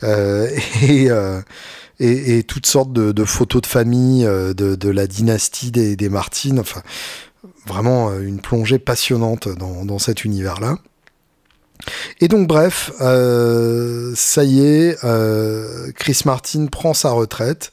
[2.00, 6.60] et, toutes sortes de, photos de famille de, la dynastie des, Martines.
[6.60, 6.84] Enfin,
[7.66, 10.78] vraiment une plongée passionnante dans cet univers-là.
[12.20, 17.72] Et donc bref, euh, ça y est, euh, Chris Martin prend sa retraite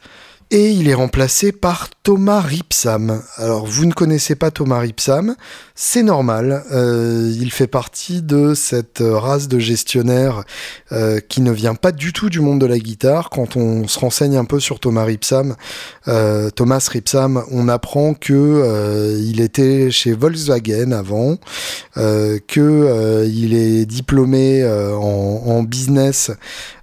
[0.50, 3.22] et il est remplacé par Thomas Ripsam.
[3.38, 5.36] Alors vous ne connaissez pas Thomas Ripsam,
[5.74, 6.62] c'est normal.
[6.70, 10.44] Euh, il fait partie de cette race de gestionnaires
[10.92, 13.30] euh, qui ne vient pas du tout du monde de la guitare.
[13.30, 15.56] Quand on se renseigne un peu sur Thomas Ripsam,
[16.06, 21.38] euh, Thomas Ripsam, on apprend que il était chez Volkswagen avant,
[21.96, 26.30] que il est diplômé en, en, business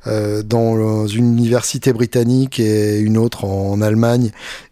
[0.05, 4.31] dans une université britannique et une autre en Allemagne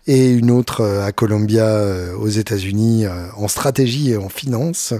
[0.09, 4.95] et une autre euh, à Columbia euh, aux États-Unis euh, en stratégie et en finance.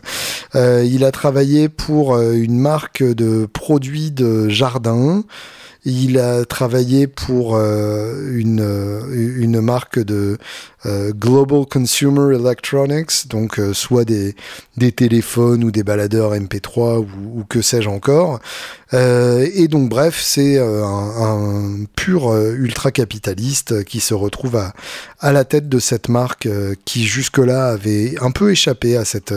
[0.53, 5.23] il a travaillé pour une marque de produits de jardin.
[5.83, 10.37] Il a travaillé pour une, une marque de
[10.85, 14.35] Global Consumer Electronics, donc soit des,
[14.77, 18.39] des téléphones ou des baladeurs MP3 ou, ou que sais-je encore.
[18.91, 24.59] Et donc bref, c'est un, un, pur ultra-capitaliste qui se retrouve
[25.19, 29.33] à, la tête de cette marque euh, qui jusque-là avait un peu échappé à cette,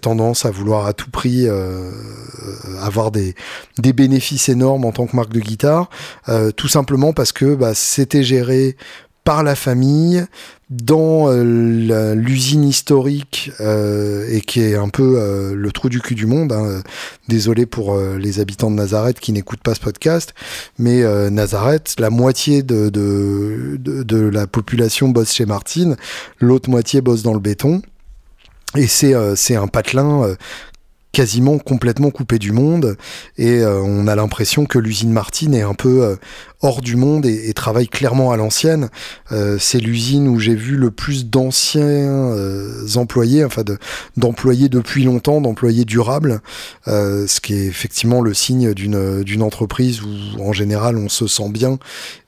[0.00, 1.90] tendance à vouloir à tout prix euh,
[2.80, 3.34] avoir des,
[3.78, 5.90] bénéfices énormes en tant que marque de guitare,
[6.28, 8.76] euh, tout simplement parce que bah, c'était géré
[9.24, 10.24] par la famille
[10.72, 16.14] dans euh, l'usine historique euh, et qui est un peu euh, le trou du cul
[16.14, 16.52] du monde.
[16.52, 16.82] Hein.
[17.28, 20.34] Désolé pour les habitants de Nazareth qui n'écoutent pas ce podcast,
[20.78, 25.96] mais Nazareth, la moitié de, la population bosse chez Martine,
[26.40, 27.80] l'autre moitié bosse dans le béton.
[28.76, 30.36] Et c'est c'est un patelin
[31.12, 32.96] quasiment complètement coupé du monde
[33.38, 36.18] et on a l'impression que l'usine Martine est un peu
[36.62, 38.88] hors du monde et, travaille clairement à l'ancienne.
[39.30, 43.62] Euh, c'est l'usine où j'ai vu le plus d'anciens euh, employés, enfin
[44.16, 46.40] d'employés depuis longtemps, d'employés durables,
[46.88, 51.50] euh, ce qui est effectivement le signe d'une entreprise où en général on se sent
[51.50, 51.78] bien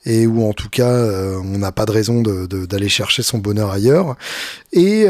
[0.05, 4.17] et où en tout cas on n'a pas de raison d'aller chercher son bonheur ailleurs.
[4.73, 5.07] Et,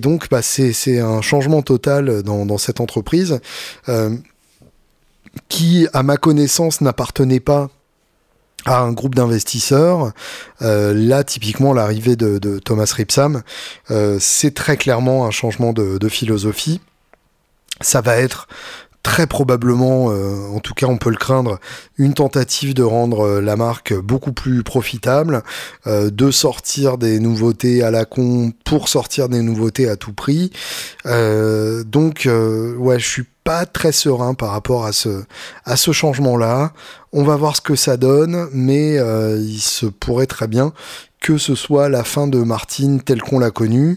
[0.00, 3.40] donc bah, c'est un changement total dans cette entreprise
[5.48, 7.70] qui, à ma connaissance, n'appartenait pas
[8.66, 10.12] à un groupe d'investisseurs.
[10.60, 13.42] Euh, là, typiquement, l'arrivée de, Thomas Ripsam,
[13.90, 16.80] euh, c'est très clairement un changement de, philosophie.
[17.80, 18.48] Ça va être
[19.02, 21.58] très probablement, euh, en tout cas on peut le craindre,
[21.96, 25.42] une tentative de rendre la marque beaucoup plus profitable,
[25.86, 30.52] de sortir des nouveautés à la con pour sortir des nouveautés à tout prix.
[31.04, 35.22] donc ouais, je suis pas très serein par rapport à ce,
[35.64, 36.72] à ce changement-là.
[37.18, 40.74] On va voir ce que ça donne, mais euh, il se pourrait très bien
[41.26, 43.96] que ce soit la fin de Martine telle qu'on l'a connue.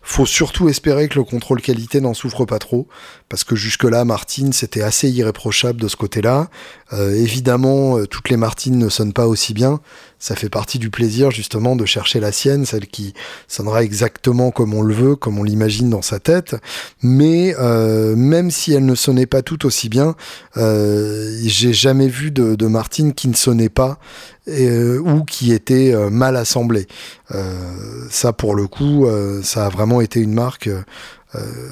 [0.00, 2.88] Faut surtout espérer que le contrôle qualité n'en souffre pas trop,
[3.28, 6.48] parce que jusque-là, Martine, c'était assez irréprochable de ce côté-là.
[6.94, 9.80] Euh, évidemment, euh, toutes les Martines ne sonnent pas aussi bien.
[10.18, 13.12] Ça fait partie du plaisir, justement, de chercher la sienne, celle qui
[13.46, 16.56] sonnera exactement comme on le veut, comme on l'imagine dans sa tête.
[17.02, 20.14] Mais euh, même si elle ne sonnait pas tout aussi bien,
[20.56, 23.98] j'ai jamais vu de, de Martine qui ne sonnait pas
[24.48, 26.86] euh, ou qui était euh, mal assemblé.
[27.34, 29.06] Euh, ça, pour le coup,
[29.42, 30.68] ça a vraiment été une marque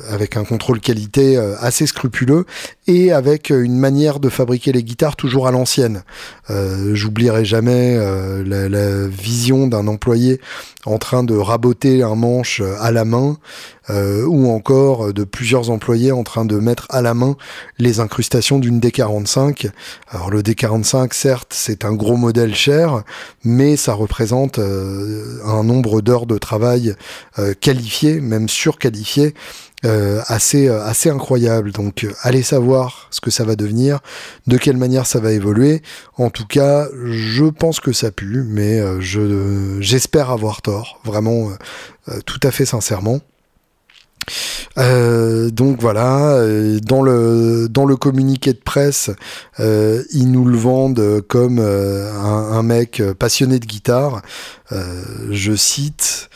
[0.09, 2.47] avec un contrôle qualité assez scrupuleux
[2.89, 6.03] et avec une manière de fabriquer les guitares toujours à l'ancienne.
[6.49, 7.97] J'oublierai jamais
[8.45, 10.41] la, la, vision d'un employé
[10.87, 13.37] en train de raboter un manche à la main
[13.91, 17.37] euh, ou encore de plusieurs employés en train de mettre à la main
[17.79, 19.71] les incrustations d'une D45.
[20.11, 23.03] Alors le D45, certes, c'est un gros modèle cher,
[23.45, 26.95] mais ça représente euh, un nombre d'heures de travail
[27.39, 29.35] euh, qualifié, même surqualifié,
[29.85, 31.73] euh, assez assez incroyable.
[31.73, 34.01] Donc allez savoir ce que ça va devenir,
[34.47, 35.83] de quelle manière ça va évoluer.
[36.17, 41.51] En tout cas, je pense que ça pue, mais je j'espère avoir tort, vraiment
[42.27, 43.21] tout à fait sincèrement.
[44.79, 49.11] Euh, donc voilà, euh, dans le dans le communiqué de presse,
[49.61, 54.23] euh, ils nous le vendent comme un, mec passionné de guitare.
[54.71, 56.29] je cite,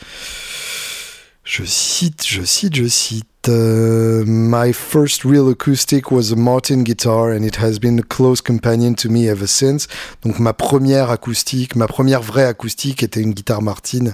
[1.43, 3.27] je cite, je cite, je cite.
[3.49, 8.41] Uh, my first real acoustic was a Martin guitar and it has been a close
[8.41, 9.87] companion to me ever since.
[10.21, 14.13] Donc ma première acoustique, ma première vraie acoustique était une guitare Martin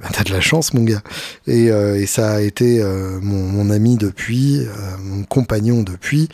[0.00, 1.02] ben, t'as de la chance, mon gars.
[1.46, 6.28] Et, euh, ça a été euh, mon, ami depuis, euh, mon compagnon depuis.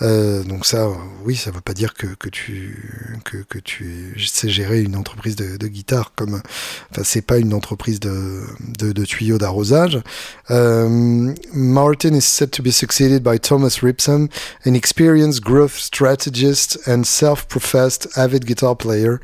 [0.00, 0.88] Donc ça,
[1.24, 6.40] oui, ça veut pas dire que, tu sais gérer une entreprise de, de guitare comme,
[6.92, 9.98] enfin c'est pas une entreprise de, tuyaux d'arrosage.
[10.48, 14.28] Martin is said to be succeeded by Thomas Ripson,
[14.64, 19.20] an experienced growth strategist and self-professed avid guitar player,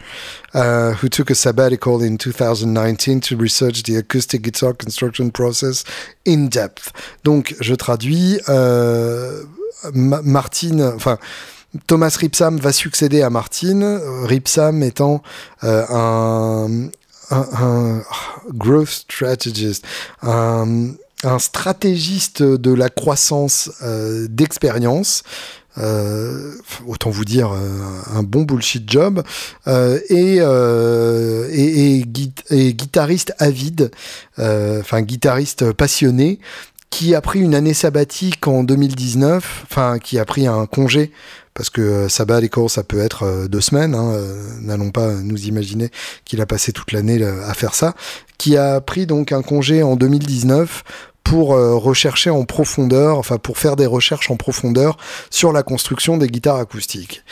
[0.55, 5.85] uh, who took a sabbatical in 2019 to research the acoustic guitar construction process
[6.27, 6.93] in depth.
[7.25, 8.41] Donc je traduis.
[8.49, 9.43] Euh,
[11.87, 15.23] Thomas Ripsam va succéder à Martin, Ripsam étant
[15.65, 16.89] euh, un,
[17.31, 18.03] un,
[18.53, 19.85] growth strategist,
[20.23, 20.93] un,
[21.25, 25.23] un, stratégiste de la croissance euh, d'expérience.
[25.79, 26.55] Euh,
[26.87, 27.51] autant vous dire
[28.13, 29.23] un bon bullshit job.
[29.67, 32.05] Euh, et, euh, et,
[32.51, 33.91] et, guitariste avide,
[34.39, 36.39] enfin guitariste passionné
[36.91, 41.11] qui a pris une année sabbatique en 2019, enfin qui a pris un congé
[41.55, 45.47] parce que euh, sabbatic ça peut être euh, deux semaines, hein, euh, n'allons pas nous
[45.47, 45.91] imaginer
[46.25, 47.95] qu'il a passé toute l'année à faire ça,
[48.39, 50.83] qui a pris donc un congé en 2019
[51.25, 54.99] pour rechercher en profondeur, enfin pour faire des recherches en profondeur
[55.31, 57.25] sur la construction des guitares acoustiques.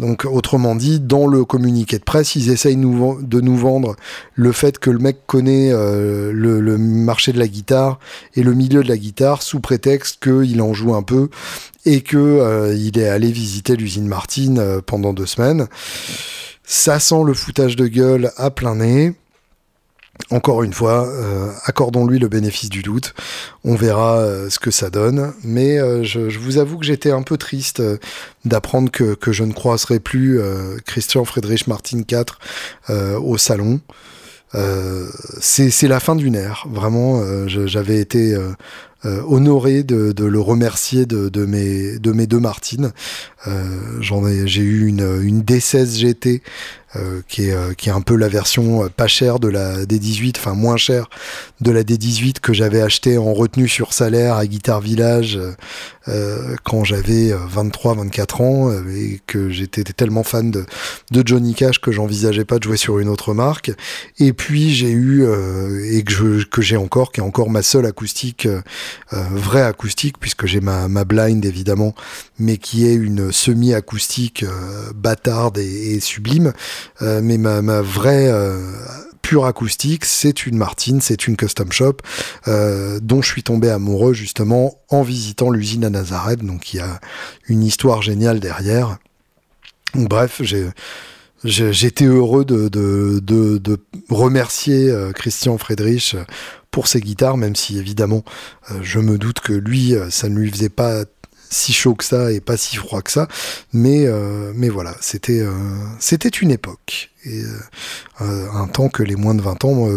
[0.00, 3.96] Donc, autrement dit, dans le communiqué de presse, ils essayent de nous vendre
[4.34, 7.98] le fait que le mec connaît euh, le, marché de la guitare
[8.34, 11.28] et le milieu de la guitare sous prétexte qu'il en joue un peu
[11.84, 15.68] et que euh, est allé visiter l'usine Martine euh, pendant deux semaines.
[16.64, 19.12] Ça sent le foutage de gueule à plein nez.
[20.30, 23.14] Encore une fois, euh, accordons-lui le bénéfice du doute.
[23.64, 25.32] On verra euh, ce que ça donne.
[25.42, 27.82] Mais euh, je, vous avoue que j'étais un peu triste
[28.44, 30.40] d'apprendre que, que, je ne croiserai plus
[30.86, 33.80] Christian Friedrich Martin IV au salon.
[35.40, 36.66] c'est la fin d'une ère.
[36.70, 38.36] Vraiment, j'avais été
[39.04, 42.92] honoré de, de, le remercier de, de, mes, de mes deux Martines.
[44.00, 46.42] J'en ai, j'ai eu une, une D16 GT
[46.96, 49.84] euh, qui, est, euh, qui est un peu la version euh, pas chère de la
[49.84, 51.08] D18, enfin moins chère
[51.60, 55.38] de la D18 que j'avais acheté en retenue sur salaire à Guitar Village
[56.08, 60.66] euh, quand j'avais 23-24 ans et que j'étais tellement fan de,
[61.12, 63.70] de Johnny Cash que j'envisageais pas de jouer sur une autre marque.
[64.18, 65.24] Et puis j'ai eu
[65.92, 68.48] et que que j'ai encore, qui est encore ma seule acoustique,
[69.12, 71.94] vraie acoustique puisque j'ai ma, ma blind évidemment,
[72.38, 74.44] mais qui est une semi-acoustique
[74.94, 76.52] bâtarde et, sublime.
[77.02, 78.58] Euh, mais ma, ma vraie euh,
[79.22, 81.98] pure acoustique, c'est une Martine, c'est une custom shop
[82.48, 86.44] euh, dont je suis tombé amoureux justement en visitant l'usine à Nazareth.
[86.44, 87.00] Donc il y a
[87.48, 88.98] une histoire géniale derrière.
[89.94, 90.68] Bref, j'ai
[91.42, 93.78] J'étais heureux de, de, de, de
[94.10, 96.14] remercier Christian Friedrich
[96.70, 98.24] pour ses guitares, même si évidemment
[98.80, 101.04] je me doute que lui, ça ne lui faisait pas
[101.50, 103.28] si chaud que ça et pas si froid que ça.
[103.72, 105.52] Mais, euh, mais voilà, c'était euh,
[106.40, 107.10] une époque.
[107.26, 107.42] Et
[108.22, 109.88] euh, un temps que les moins de 20 ans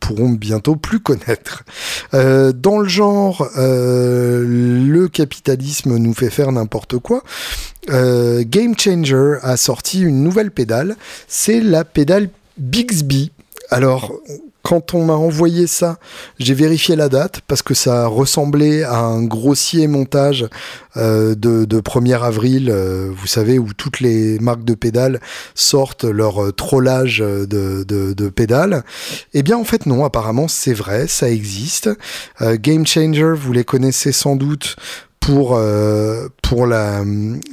[0.00, 1.62] pourront bientôt plus connaître.
[2.12, 7.22] dans le genre, le capitalisme nous fait faire n'importe quoi.
[7.88, 10.96] Game Changer a sorti une nouvelle pédale.
[11.28, 13.30] C'est la pédale Bixby.
[13.70, 14.12] Alors,
[14.62, 15.98] quand on m'a envoyé ça,
[16.38, 20.46] j'ai vérifié la date parce que ça ressemblait à un grossier montage
[20.96, 25.20] euh, de, de 1er avril, euh, vous savez, où toutes les marques de pédales
[25.54, 28.84] sortent leur euh, trollage de, de, de pédales.
[29.34, 31.90] Eh bien, en fait, non, apparemment, c'est vrai, ça existe.
[32.40, 34.76] Game Changer, vous les connaissez sans doute
[35.20, 35.60] pour,
[36.42, 37.04] pour la,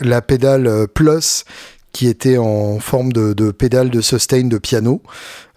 [0.01, 1.45] la pédale Plus
[1.91, 5.01] qui était en forme de, pédale de sustain de piano.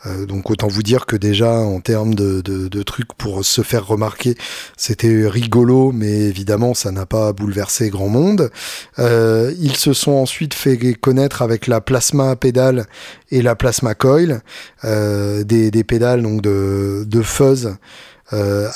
[0.05, 3.87] Euh, donc autant vous dire que déjà en termes de, de, trucs pour se faire
[3.87, 4.35] remarquer,
[4.77, 8.51] c'était rigolo, mais évidemment ça n'a pas bouleversé grand monde.
[8.99, 12.87] Euh, ils se sont ensuite fait connaître avec la plasma pédale
[13.31, 14.43] et la plasma coil,
[14.85, 17.77] euh, des, pédales donc de, de fuzz.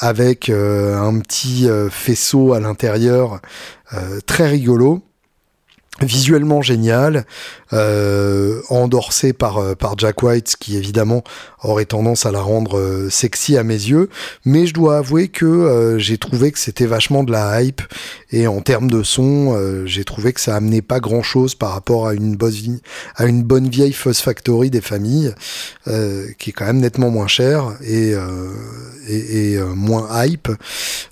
[0.01, 3.41] Avec un petit faisceau à l'intérieur
[4.27, 5.03] très rigolo
[6.01, 7.25] visuellement génial,
[7.73, 11.23] euh, endorsé par, euh, par Jack White, qui évidemment
[11.67, 14.09] aurait tendance à la rendre sexy à mes yeux.
[14.45, 17.83] Mais je dois avouer que j'ai trouvé que c'était vachement de la hype
[18.33, 22.07] et en termes de son, j'ai trouvé que ça amenait pas grand chose par rapport
[22.09, 25.33] à une, bonne vieille Fuzz Factory des familles,
[25.85, 28.15] qui est quand même nettement moins cher et,
[29.09, 30.49] et, moins hype.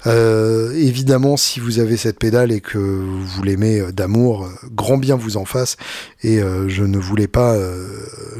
[0.06, 5.44] évidemment, si vous avez cette pédale et que vous l'aimez d'amour, grand bien vous en
[5.44, 5.76] fasse.
[6.22, 7.56] Et je ne voulais pas,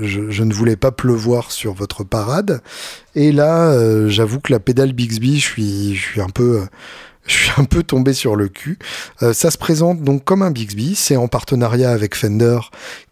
[0.01, 2.61] je, ne voulais pas pleuvoir sur votre parade.
[3.15, 6.69] Et là, j'avoue que la pédale Bixby, je suis, je suis un peu
[7.87, 8.79] tombé sur le cul.
[9.21, 12.59] ça se présente donc comme un Bixby, c'est en partenariat avec Fender,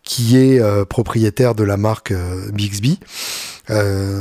[0.03, 2.13] qui est propriétaire de la marque
[2.53, 2.99] Bixby.
[3.71, 4.21] Euh,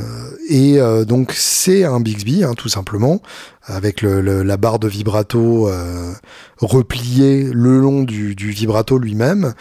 [0.50, 3.22] et euh, donc c'est un Bixby, hein, tout simplement,
[3.64, 6.14] avec la barre de vibrato euh,
[6.60, 9.54] repliée le long du, du vibrato lui-même.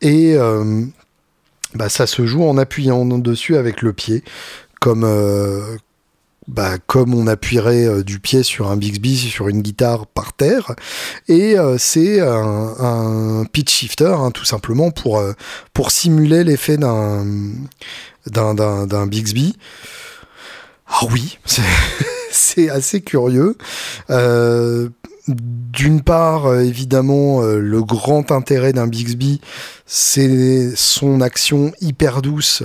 [0.00, 0.36] et
[1.74, 4.24] bah, ça se joue en appuyant dessus avec le pied,
[4.80, 5.06] comme
[6.46, 10.74] bah, comme on appuierait du pied sur un Bixby, sur une guitare par terre.
[11.28, 17.24] Et c'est un, pitch shifter, hein, tout simplement, pour, simuler l'effet d'un
[18.26, 19.56] d'un Bixby.
[20.86, 21.38] Ah oui,
[22.30, 23.56] c'est assez curieux.
[25.28, 25.34] Euh,
[25.70, 29.40] d'une part, euh, évidemment, euh, le grand intérêt d'un Bixby,
[29.86, 32.64] c'est son action hyper douce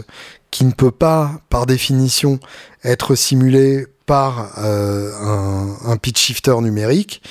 [0.49, 2.39] qui ne peut pas, par définition,
[2.84, 7.22] être simulée par un, un, pitch shifter numérique.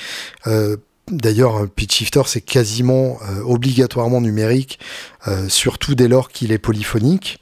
[1.08, 4.80] D'ailleurs, un pitch shifter, c'est quasiment obligatoirement numérique,
[5.48, 7.38] surtout dès lors qu'il est polyphonique.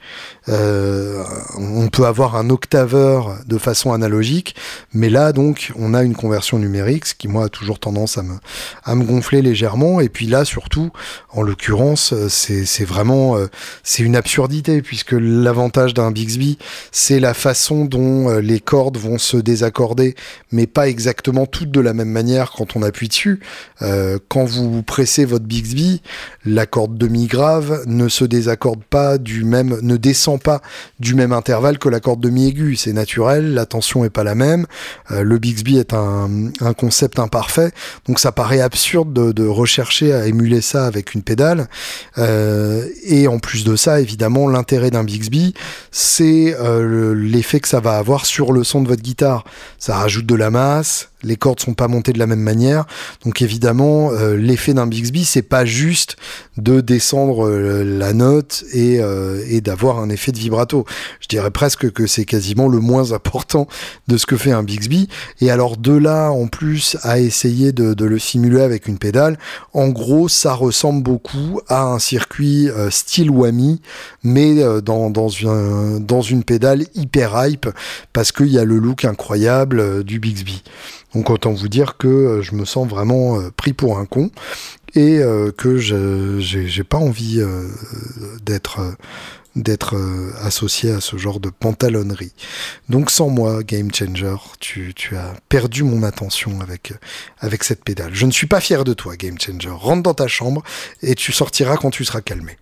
[0.49, 1.23] Euh,
[1.55, 4.55] on peut avoir un octaveur de façon analogique,
[4.91, 8.23] mais là donc on a une conversion numérique, ce qui moi a toujours tendance à
[8.23, 8.35] me,
[8.83, 10.01] à me gonfler légèrement.
[10.01, 10.91] Et puis là surtout,
[11.29, 13.47] en l'occurrence, c'est vraiment euh,
[13.83, 16.57] c'est une absurdité puisque l'avantage d'un Bixby,
[16.91, 20.15] c'est la façon dont euh, les cordes vont se désaccorder,
[20.51, 23.41] mais pas exactement toutes de la même manière quand on appuie dessus.
[24.27, 26.01] quand vous pressez votre Bixby,
[26.45, 26.97] la corde
[27.85, 30.61] ne se désaccorde pas du même, ne descend pas
[30.99, 32.75] du même intervalle que la corde demi-aiguë.
[32.75, 34.65] C'est naturel, la tension est pas la même.
[35.11, 37.71] Euh, le Bixby est un, concept imparfait,
[38.07, 41.67] donc ça paraît absurde de, rechercher à émuler ça avec une pédale.
[42.17, 45.53] Euh, et en plus de ça, évidemment, l'intérêt d'un Bixby,
[45.91, 49.43] c'est euh, l'effet que ça va avoir sur le son de votre guitare.
[49.77, 52.85] Ça rajoute de la masse, les cordes sont pas montées de la même manière.
[53.23, 56.17] Donc évidemment, euh, l'effet d'un Bixby, c'est pas juste
[56.57, 60.85] de descendre euh, la note et, euh, et d'avoir un effet de vibrato.
[61.19, 63.67] Je dirais presque que c'est quasiment le moins important
[64.07, 65.07] de ce que fait un Bixby.
[65.39, 69.37] Et alors de là, en plus, à essayer de, le simuler avec une pédale,
[69.73, 73.79] en gros, ça ressemble beaucoup à un circuit style Whammy,
[74.23, 77.69] mais dans une pédale hyper hype,
[78.11, 80.63] parce qu'il y a le look incroyable du Bixby.
[81.13, 84.31] Donc autant vous dire que euh, je me sens vraiment euh, pris pour un con
[84.95, 87.41] et euh, que je j'ai pas envie
[88.43, 88.95] d'être
[89.55, 89.97] d'être
[90.41, 92.31] associé à ce genre de pantalonnerie.
[92.87, 96.93] Donc sans moi, Game Changer, tu, as perdu mon attention avec,
[97.39, 98.11] avec cette pédale.
[98.13, 99.71] Je ne suis pas fier de toi, Game Changer.
[99.71, 100.63] Rentre dans ta chambre
[101.01, 102.57] et tu sortiras quand tu seras calmé.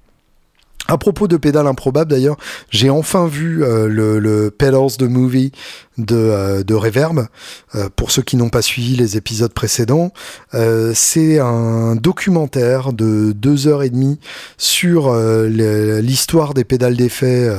[0.89, 2.37] À propos de pédales improbables d'ailleurs,
[2.69, 5.51] j'ai enfin vu le, le Pedals the Movie
[5.99, 7.27] de, euh, Reverb.
[7.75, 10.11] Euh, pour ceux qui n'ont pas suivi les épisodes précédents,
[10.53, 14.19] euh, c'est un documentaire de deux heures et demie
[14.57, 17.49] sur l'histoire des pédales d'effet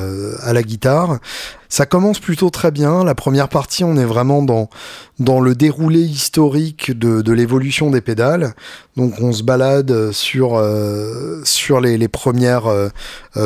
[0.42, 1.18] à la guitare.
[1.70, 3.04] Ça commence plutôt très bien.
[3.04, 4.68] La première partie, on est vraiment dans,
[5.18, 8.54] dans le déroulé historique de, de l'évolution des pédales.
[8.96, 10.62] Donc on se balade sur,
[11.44, 12.64] sur les, les premières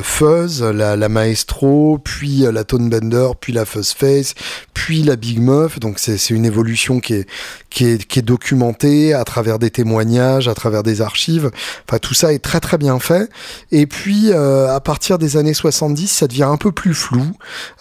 [0.03, 4.35] fuzz, la, la Maestro, puis la Tone Bender, puis la Fuzz Face,
[4.73, 5.79] puis la Big Muff.
[5.79, 7.29] Donc c'est une évolution qui est,
[7.71, 11.51] qui est, qui est documentée à travers des témoignages, à travers des archives.
[11.89, 13.29] Enfin, tout ça est très très bien fait.
[13.73, 17.27] Et puis, euh, à partir des années 70, ça devient un peu plus flou.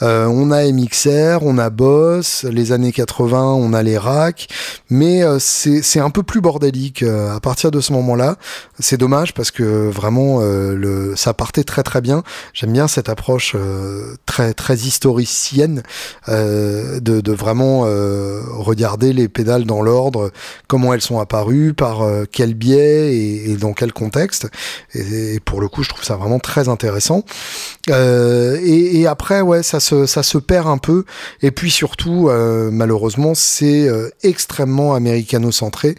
[0.02, 4.48] Euh, on a MXR, on a Boss, les années 80, on a les racks,
[4.90, 8.38] mais euh, c'est un peu plus bordélique à partir de ce moment-là.
[8.80, 12.24] C'est dommage parce que vraiment, le, ça partait très très bien.
[12.54, 13.56] J'aime bien cette approche
[14.26, 15.84] très très historicienne
[16.28, 20.32] de, vraiment euh, regarder les pédales dans l'ordre,
[20.68, 24.48] comment elles sont apparues, par euh, quel biais et, dans quel contexte.
[24.94, 27.24] Et, pour le coup, je trouve ça vraiment très intéressant.
[27.90, 31.06] Euh, et, après, ouais, ça se, se perd un peu.
[31.42, 32.30] Et puis surtout,
[32.72, 33.88] malheureusement, c'est
[34.24, 35.96] extrêmement américano-centré.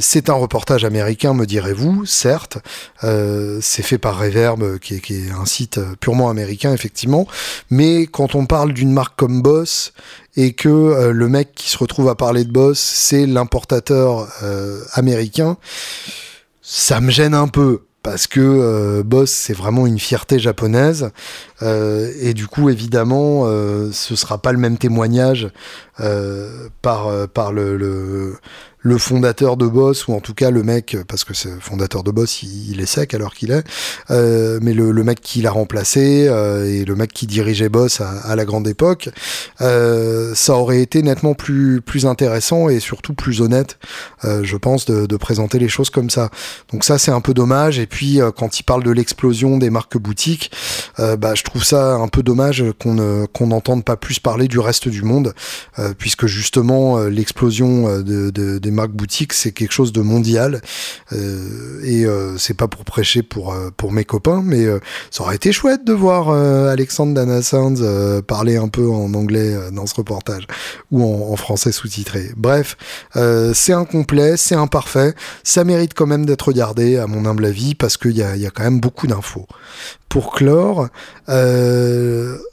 [0.00, 2.58] c'est un reportage américain, me direz-vous, certes.
[3.02, 7.26] c'est fait par Reverb, qui est, un site purement américain, effectivement.
[7.70, 9.92] Mais quand on parle d'une marque comme Boss
[10.36, 14.82] et que euh, le mec qui se retrouve à parler de Boss, c'est l'importateur euh,
[14.92, 15.56] américain,
[16.62, 21.10] ça me gêne un peu parce que euh, Boss c'est vraiment une fierté japonaise.
[21.62, 23.44] Et du coup évidemment
[23.92, 25.48] ce sera pas le même témoignage
[26.82, 28.38] par par le le
[28.96, 32.42] fondateur de Boss, ou en tout cas le mec, parce que c'est fondateur de Boss,
[32.42, 33.64] il, est sec alors qu'il est,
[34.10, 38.36] euh, mais le, mec qui l'a remplacé euh, et le mec qui dirigeait Boss à,
[38.36, 39.10] la grande époque,
[39.60, 43.78] euh, ça aurait été nettement plus, plus intéressant et surtout plus honnête,
[44.24, 46.30] je pense, de, présenter les choses comme ça.
[46.72, 47.80] Donc ça, c'est un peu dommage.
[47.80, 50.52] Et puis, quand il parle de l'explosion des marques boutiques,
[50.96, 54.88] bah, je trouve ça un peu dommage qu'on qu'on n'entende pas plus parler du reste
[54.88, 55.34] du monde,
[55.98, 60.60] puisque justement, l'explosion de, de des marques boutiques, c'est quelque chose de mondial.
[61.12, 64.66] Euh, et euh, c'est pas pour prêcher pour, euh, mes copains, mais
[65.10, 67.40] ça aurait été chouette de voir Alexandre Dana
[68.26, 70.46] parler un peu en anglais dans ce reportage
[70.90, 72.32] ou en, français sous-titré.
[72.36, 72.76] Bref,
[73.54, 77.96] c'est incomplet, c'est imparfait, ça mérite quand même d'être regardé à mon humble avis parce
[77.96, 79.46] qu'il y a, y a quand même beaucoup d'infos
[80.10, 80.88] pour clore,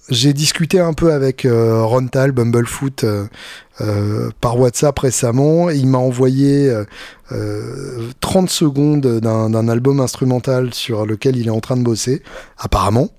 [0.09, 3.05] j'ai discuté un peu avec Rontal, Bumblefoot,
[3.81, 5.69] euh, par WhatsApp récemment.
[5.69, 6.73] Il m'a envoyé
[8.19, 12.21] 30 secondes d'un album instrumental sur lequel il est en train de bosser,
[12.57, 13.09] apparemment.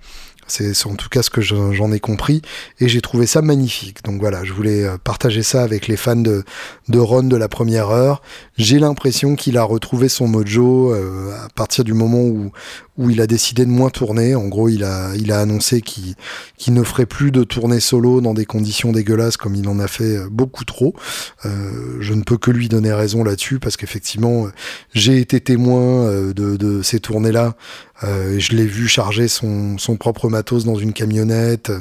[0.49, 2.43] C'est en tout cas ce que j'en ai compris
[2.79, 4.05] et j'ai trouvé ça magnifique.
[4.05, 6.45] Donc voilà, je voulais euh, partager ça avec les fans de,
[6.89, 8.23] de Ron de la première heure.
[8.57, 12.53] J'ai l'impression qu'il a retrouvé son mojo euh, à partir du moment où,
[12.97, 14.35] où il a décidé de moins tourner.
[14.35, 16.15] En gros, il a, il a annoncé qu'il
[16.69, 20.17] ne ferait plus de tournée solo dans des conditions dégueulasses comme il en a fait
[20.17, 20.95] euh, beaucoup trop.
[22.01, 24.49] Je ne peux que lui donner raison là-dessus parce qu'effectivement,
[24.95, 27.55] j'ai été témoin de, de ces tournées-là
[28.05, 31.73] euh, je l'ai vu charger son, son, propre matos dans une camionnette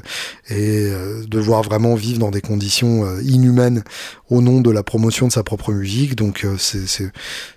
[0.49, 3.83] et euh, devoir vraiment vivre dans des conditions euh, inhumaines
[4.29, 6.15] au nom de la promotion de sa propre musique.
[6.15, 6.47] Donc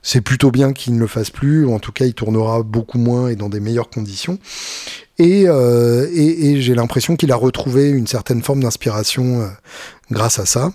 [0.03, 1.67] c'est plutôt bien qu'il ne le fasse plus.
[1.69, 4.39] En tout cas, il tournera beaucoup moins et dans des meilleures conditions.
[5.19, 9.51] Et, et j'ai l'impression qu'il a retrouvé une certaine forme d'inspiration
[10.11, 10.71] grâce à ça.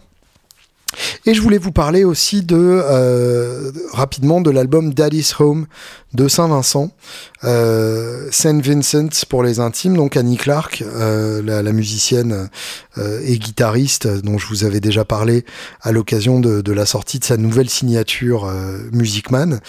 [1.25, 5.67] Et je voulais vous parler aussi de euh, rapidement de l'album Daddy's Home
[6.13, 6.91] de Saint-Vincent,
[7.43, 12.49] euh, Saint Vincent pour les intimes, donc Annie Clark, euh, la, musicienne
[12.99, 15.43] euh, et guitariste dont je vous avais déjà parlé
[15.81, 19.59] à l'occasion de, de, la sortie de sa nouvelle signature euh, Music Man,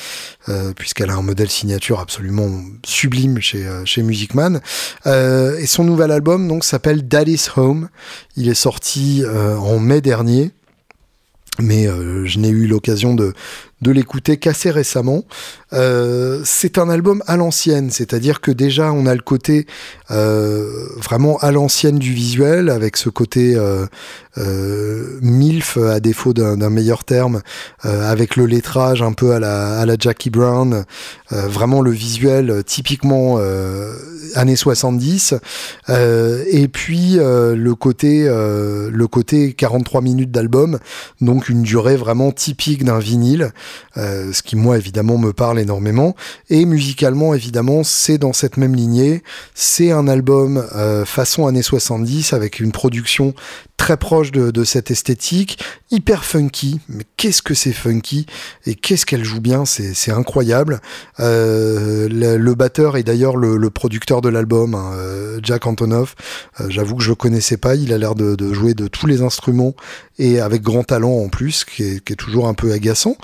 [0.76, 2.50] puisqu'elle a un modèle signature absolument
[2.84, 4.60] sublime chez chez Music Man.
[5.06, 7.88] et son nouvel album donc s'appelle Daddy's Home.
[8.36, 10.52] Il est sorti en mai dernier
[11.60, 13.32] mais euh, je n'ai eu l'occasion de,
[13.84, 15.24] de l'écouter qu'assez récemment.
[15.74, 19.66] Euh, c'est un album à l'ancienne, c'est-à-dire que déjà on a le côté
[20.10, 23.86] euh, vraiment à l'ancienne du visuel, avec ce côté euh,
[25.20, 27.42] milf à défaut d'un meilleur terme,
[27.82, 30.84] avec le lettrage un peu à la, à la Jackie Brown,
[31.30, 33.38] vraiment le visuel typiquement
[34.34, 35.34] années 70,
[35.88, 40.78] et puis le côté le côté 43 minutes d'album,
[41.20, 43.52] donc une durée vraiment typique d'un vinyle.
[43.96, 46.14] Euh, ce qui moi évidemment me parle énormément.
[46.50, 49.22] Et musicalement évidemment c'est dans cette même lignée.
[49.54, 53.34] C'est un album euh, façon années 70 avec une production
[53.84, 56.80] très proche de, cette esthétique, hyper funky.
[56.88, 58.24] Mais qu'est-ce que c'est funky
[58.64, 60.80] et qu'est-ce qu'elle joue bien, c'est incroyable.
[61.20, 64.92] Euh, le, batteur est d'ailleurs le, producteur de l'album, hein,
[65.42, 66.16] Jack Antonoff.
[66.68, 69.74] J'avoue que je le connaissais pas, il a l'air de, jouer de tous les instruments
[70.18, 73.16] et avec grand talent en plus, qui est, toujours un peu agaçant.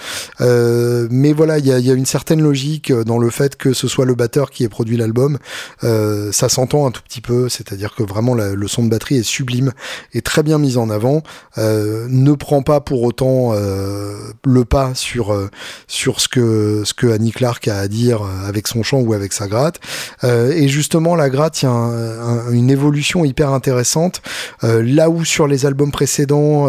[0.42, 4.04] Euh, mais voilà, il y a, une certaine logique dans le fait que ce soit
[4.04, 5.38] le batteur qui ait produit l'album.
[5.84, 9.22] Euh, ça s'entend un tout petit peu, c'est-à-dire que vraiment le son de batterie est
[9.22, 9.72] sublime
[10.12, 11.22] et très bien mis en avant.
[11.58, 14.14] Euh, ne prend pas pour autant euh,
[14.46, 15.50] le pas sur euh,
[15.86, 19.32] sur ce que ce que Annie Clark a à dire avec son chant ou avec
[19.32, 19.80] sa gratte.
[20.22, 24.22] et justement, la gratte, il y a une évolution hyper intéressante.
[24.62, 26.68] là où sur les albums précédents,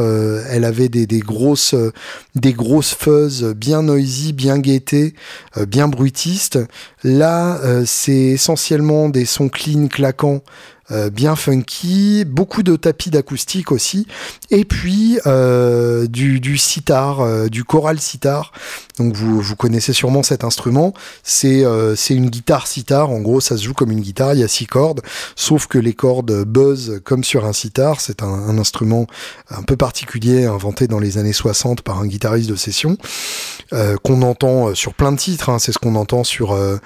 [0.49, 1.75] elle avait des, grosses
[2.35, 4.61] des grosses fuzz bien noisy, bien
[5.57, 6.59] euh, bien bruitiste.
[7.03, 10.41] Là, c'est essentiellement des sons clean, claquants,
[11.11, 14.07] bien funky, beaucoup de tapis d'acoustique aussi,
[14.49, 15.19] et puis
[16.09, 18.51] du, du sitar, du choral sitar.
[18.97, 20.93] Donc vous, vous connaissez sûrement cet instrument.
[21.23, 21.63] C'est
[21.95, 23.09] c'est une guitare sitar.
[23.09, 24.33] En gros, ça se joue comme une guitare.
[24.33, 25.01] Il y a six cordes,
[25.35, 28.01] sauf que les cordes buzz comme sur un sitar.
[28.01, 29.07] C'est un, un instrument
[29.49, 32.97] un peu particulier inventé dans les années 60 par un guitariste de session
[33.73, 35.49] euh, qu'on entend euh, sur plein de titres.
[35.49, 35.59] Hein.
[35.59, 36.77] C'est ce qu'on entend sur euh,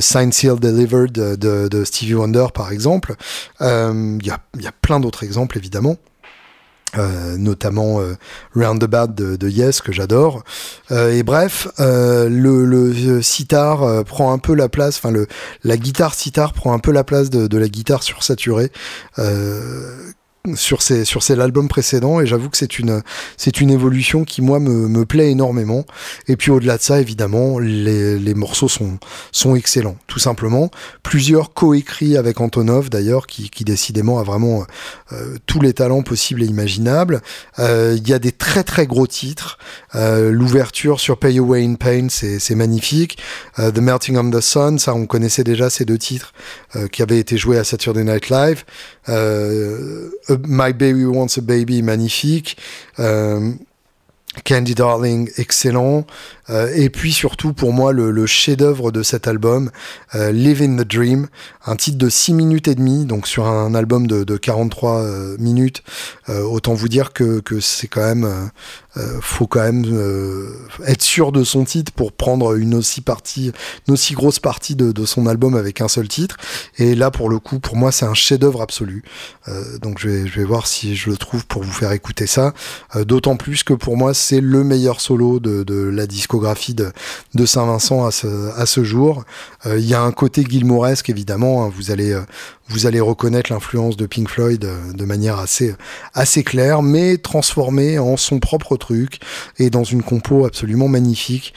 [0.00, 3.14] Sign Seal Delivered de, de, Stevie Wonder par exemple.
[3.60, 5.96] Il y, a, y, a, plein d'autres exemples évidemment.
[6.98, 8.16] Euh, notamment euh,
[8.52, 10.42] Roundabout de, de, Yes que j'adore
[10.90, 15.28] euh, et bref le, le sitar prend un peu la place enfin le
[15.62, 18.72] la guitare sitar prend un peu la place de, de la guitare sursaturée
[20.54, 23.02] sur ces sur ces albums précédents et j'avoue que c'est une
[23.36, 25.84] c'est une évolution qui moi me, me plaît énormément.
[26.28, 28.98] Et puis au-delà de ça évidemment les, les morceaux sont
[29.32, 30.70] sont excellents tout simplement.
[31.02, 34.64] Plusieurs coécrits avec Antonov d'ailleurs qui, qui décidément a vraiment
[35.12, 37.20] euh, tous les talents possibles et imaginables.
[37.58, 39.58] Euh, il y a des très très gros titres.
[39.94, 43.18] Euh, l'ouverture sur Pay Away in Pain c'est c'est magnifique.
[43.58, 46.32] The Melting of the Sun ça on connaissait déjà ces deux titres
[46.92, 48.64] qui avaient été joués à Saturday Night Live
[50.46, 52.56] My Baby Wants a Baby, magnifique.
[52.98, 53.52] Euh,
[54.44, 56.06] Candy Darling, excellent.
[56.50, 59.70] Euh, et puis surtout pour moi le, chef-d'œuvre de cet album,
[60.14, 61.26] euh, Live in the Dream,
[61.66, 65.36] un titre de 6 minutes et demie, donc sur un album de, de 43 euh,
[65.38, 65.82] minutes.
[66.28, 68.50] Autant vous dire que, que c'est quand même,
[69.20, 69.84] faut quand même
[70.86, 73.52] être sûr de son titre pour prendre une aussi partie,
[73.86, 76.36] une aussi grosse partie de, de, son album avec un seul titre.
[76.78, 79.04] Et là pour le coup, pour moi c'est un chef-d'œuvre absolu.
[79.80, 82.52] donc je vais, je vais voir si je le trouve pour vous faire écouter ça.
[82.96, 86.40] D'autant plus que pour moi c'est le meilleur solo de, de la disco
[87.34, 89.24] de, Saint-Vincent à ce, à ce jour.
[89.66, 91.72] Euh, il y a un côté guilmoresque évidemment, hein.
[91.74, 92.22] vous allez euh,
[92.70, 95.74] vous allez reconnaître l'influence de Pink Floyd euh, de manière assez
[96.14, 99.20] assez claire, mais transformée en son propre truc
[99.58, 101.54] et dans une compo absolument magnifique.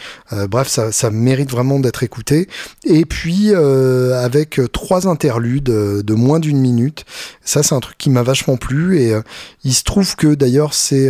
[0.50, 2.48] bref, ça, ça mérite vraiment d'être écouté.
[2.84, 7.06] Et puis avec trois interludes de moins d'une minute,
[7.44, 9.14] ça c'est un truc qui m'a vachement plu et
[9.64, 11.10] il se trouve que d'ailleurs c'est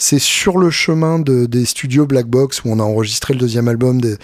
[0.00, 3.68] c'est sur le chemin de, des studios Black Box où on a enregistré le deuxième
[3.68, 4.16] album des,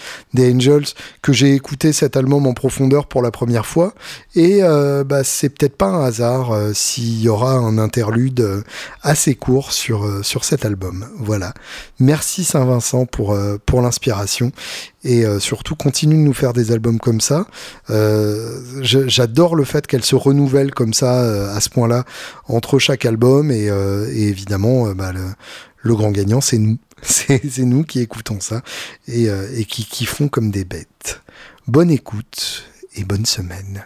[0.53, 0.87] Angels
[1.21, 3.93] que j'ai écouté cet album en profondeur pour la première fois.
[4.35, 8.63] Et euh, bah, c'est peut-être pas un hasard euh, s'il y aura un interlude euh,
[9.03, 11.05] assez court sur, sur cet album.
[11.19, 11.53] Voilà.
[11.99, 14.51] Merci Saint-Vincent pour, pour l'inspiration
[15.03, 17.47] et surtout continue de nous faire des albums comme ça.
[18.81, 22.03] J'adore le fait qu'elle se renouvelle comme ça à ce point-là
[22.47, 23.67] entre chaque album et,
[24.15, 26.77] évidemment bah, le, grand gagnant, c'est nous.
[27.03, 28.61] C'est nous qui écoutons ça
[29.07, 31.21] et, euh, et qui, qui font comme des bêtes.
[31.67, 33.85] Bonne écoute et bonne semaine.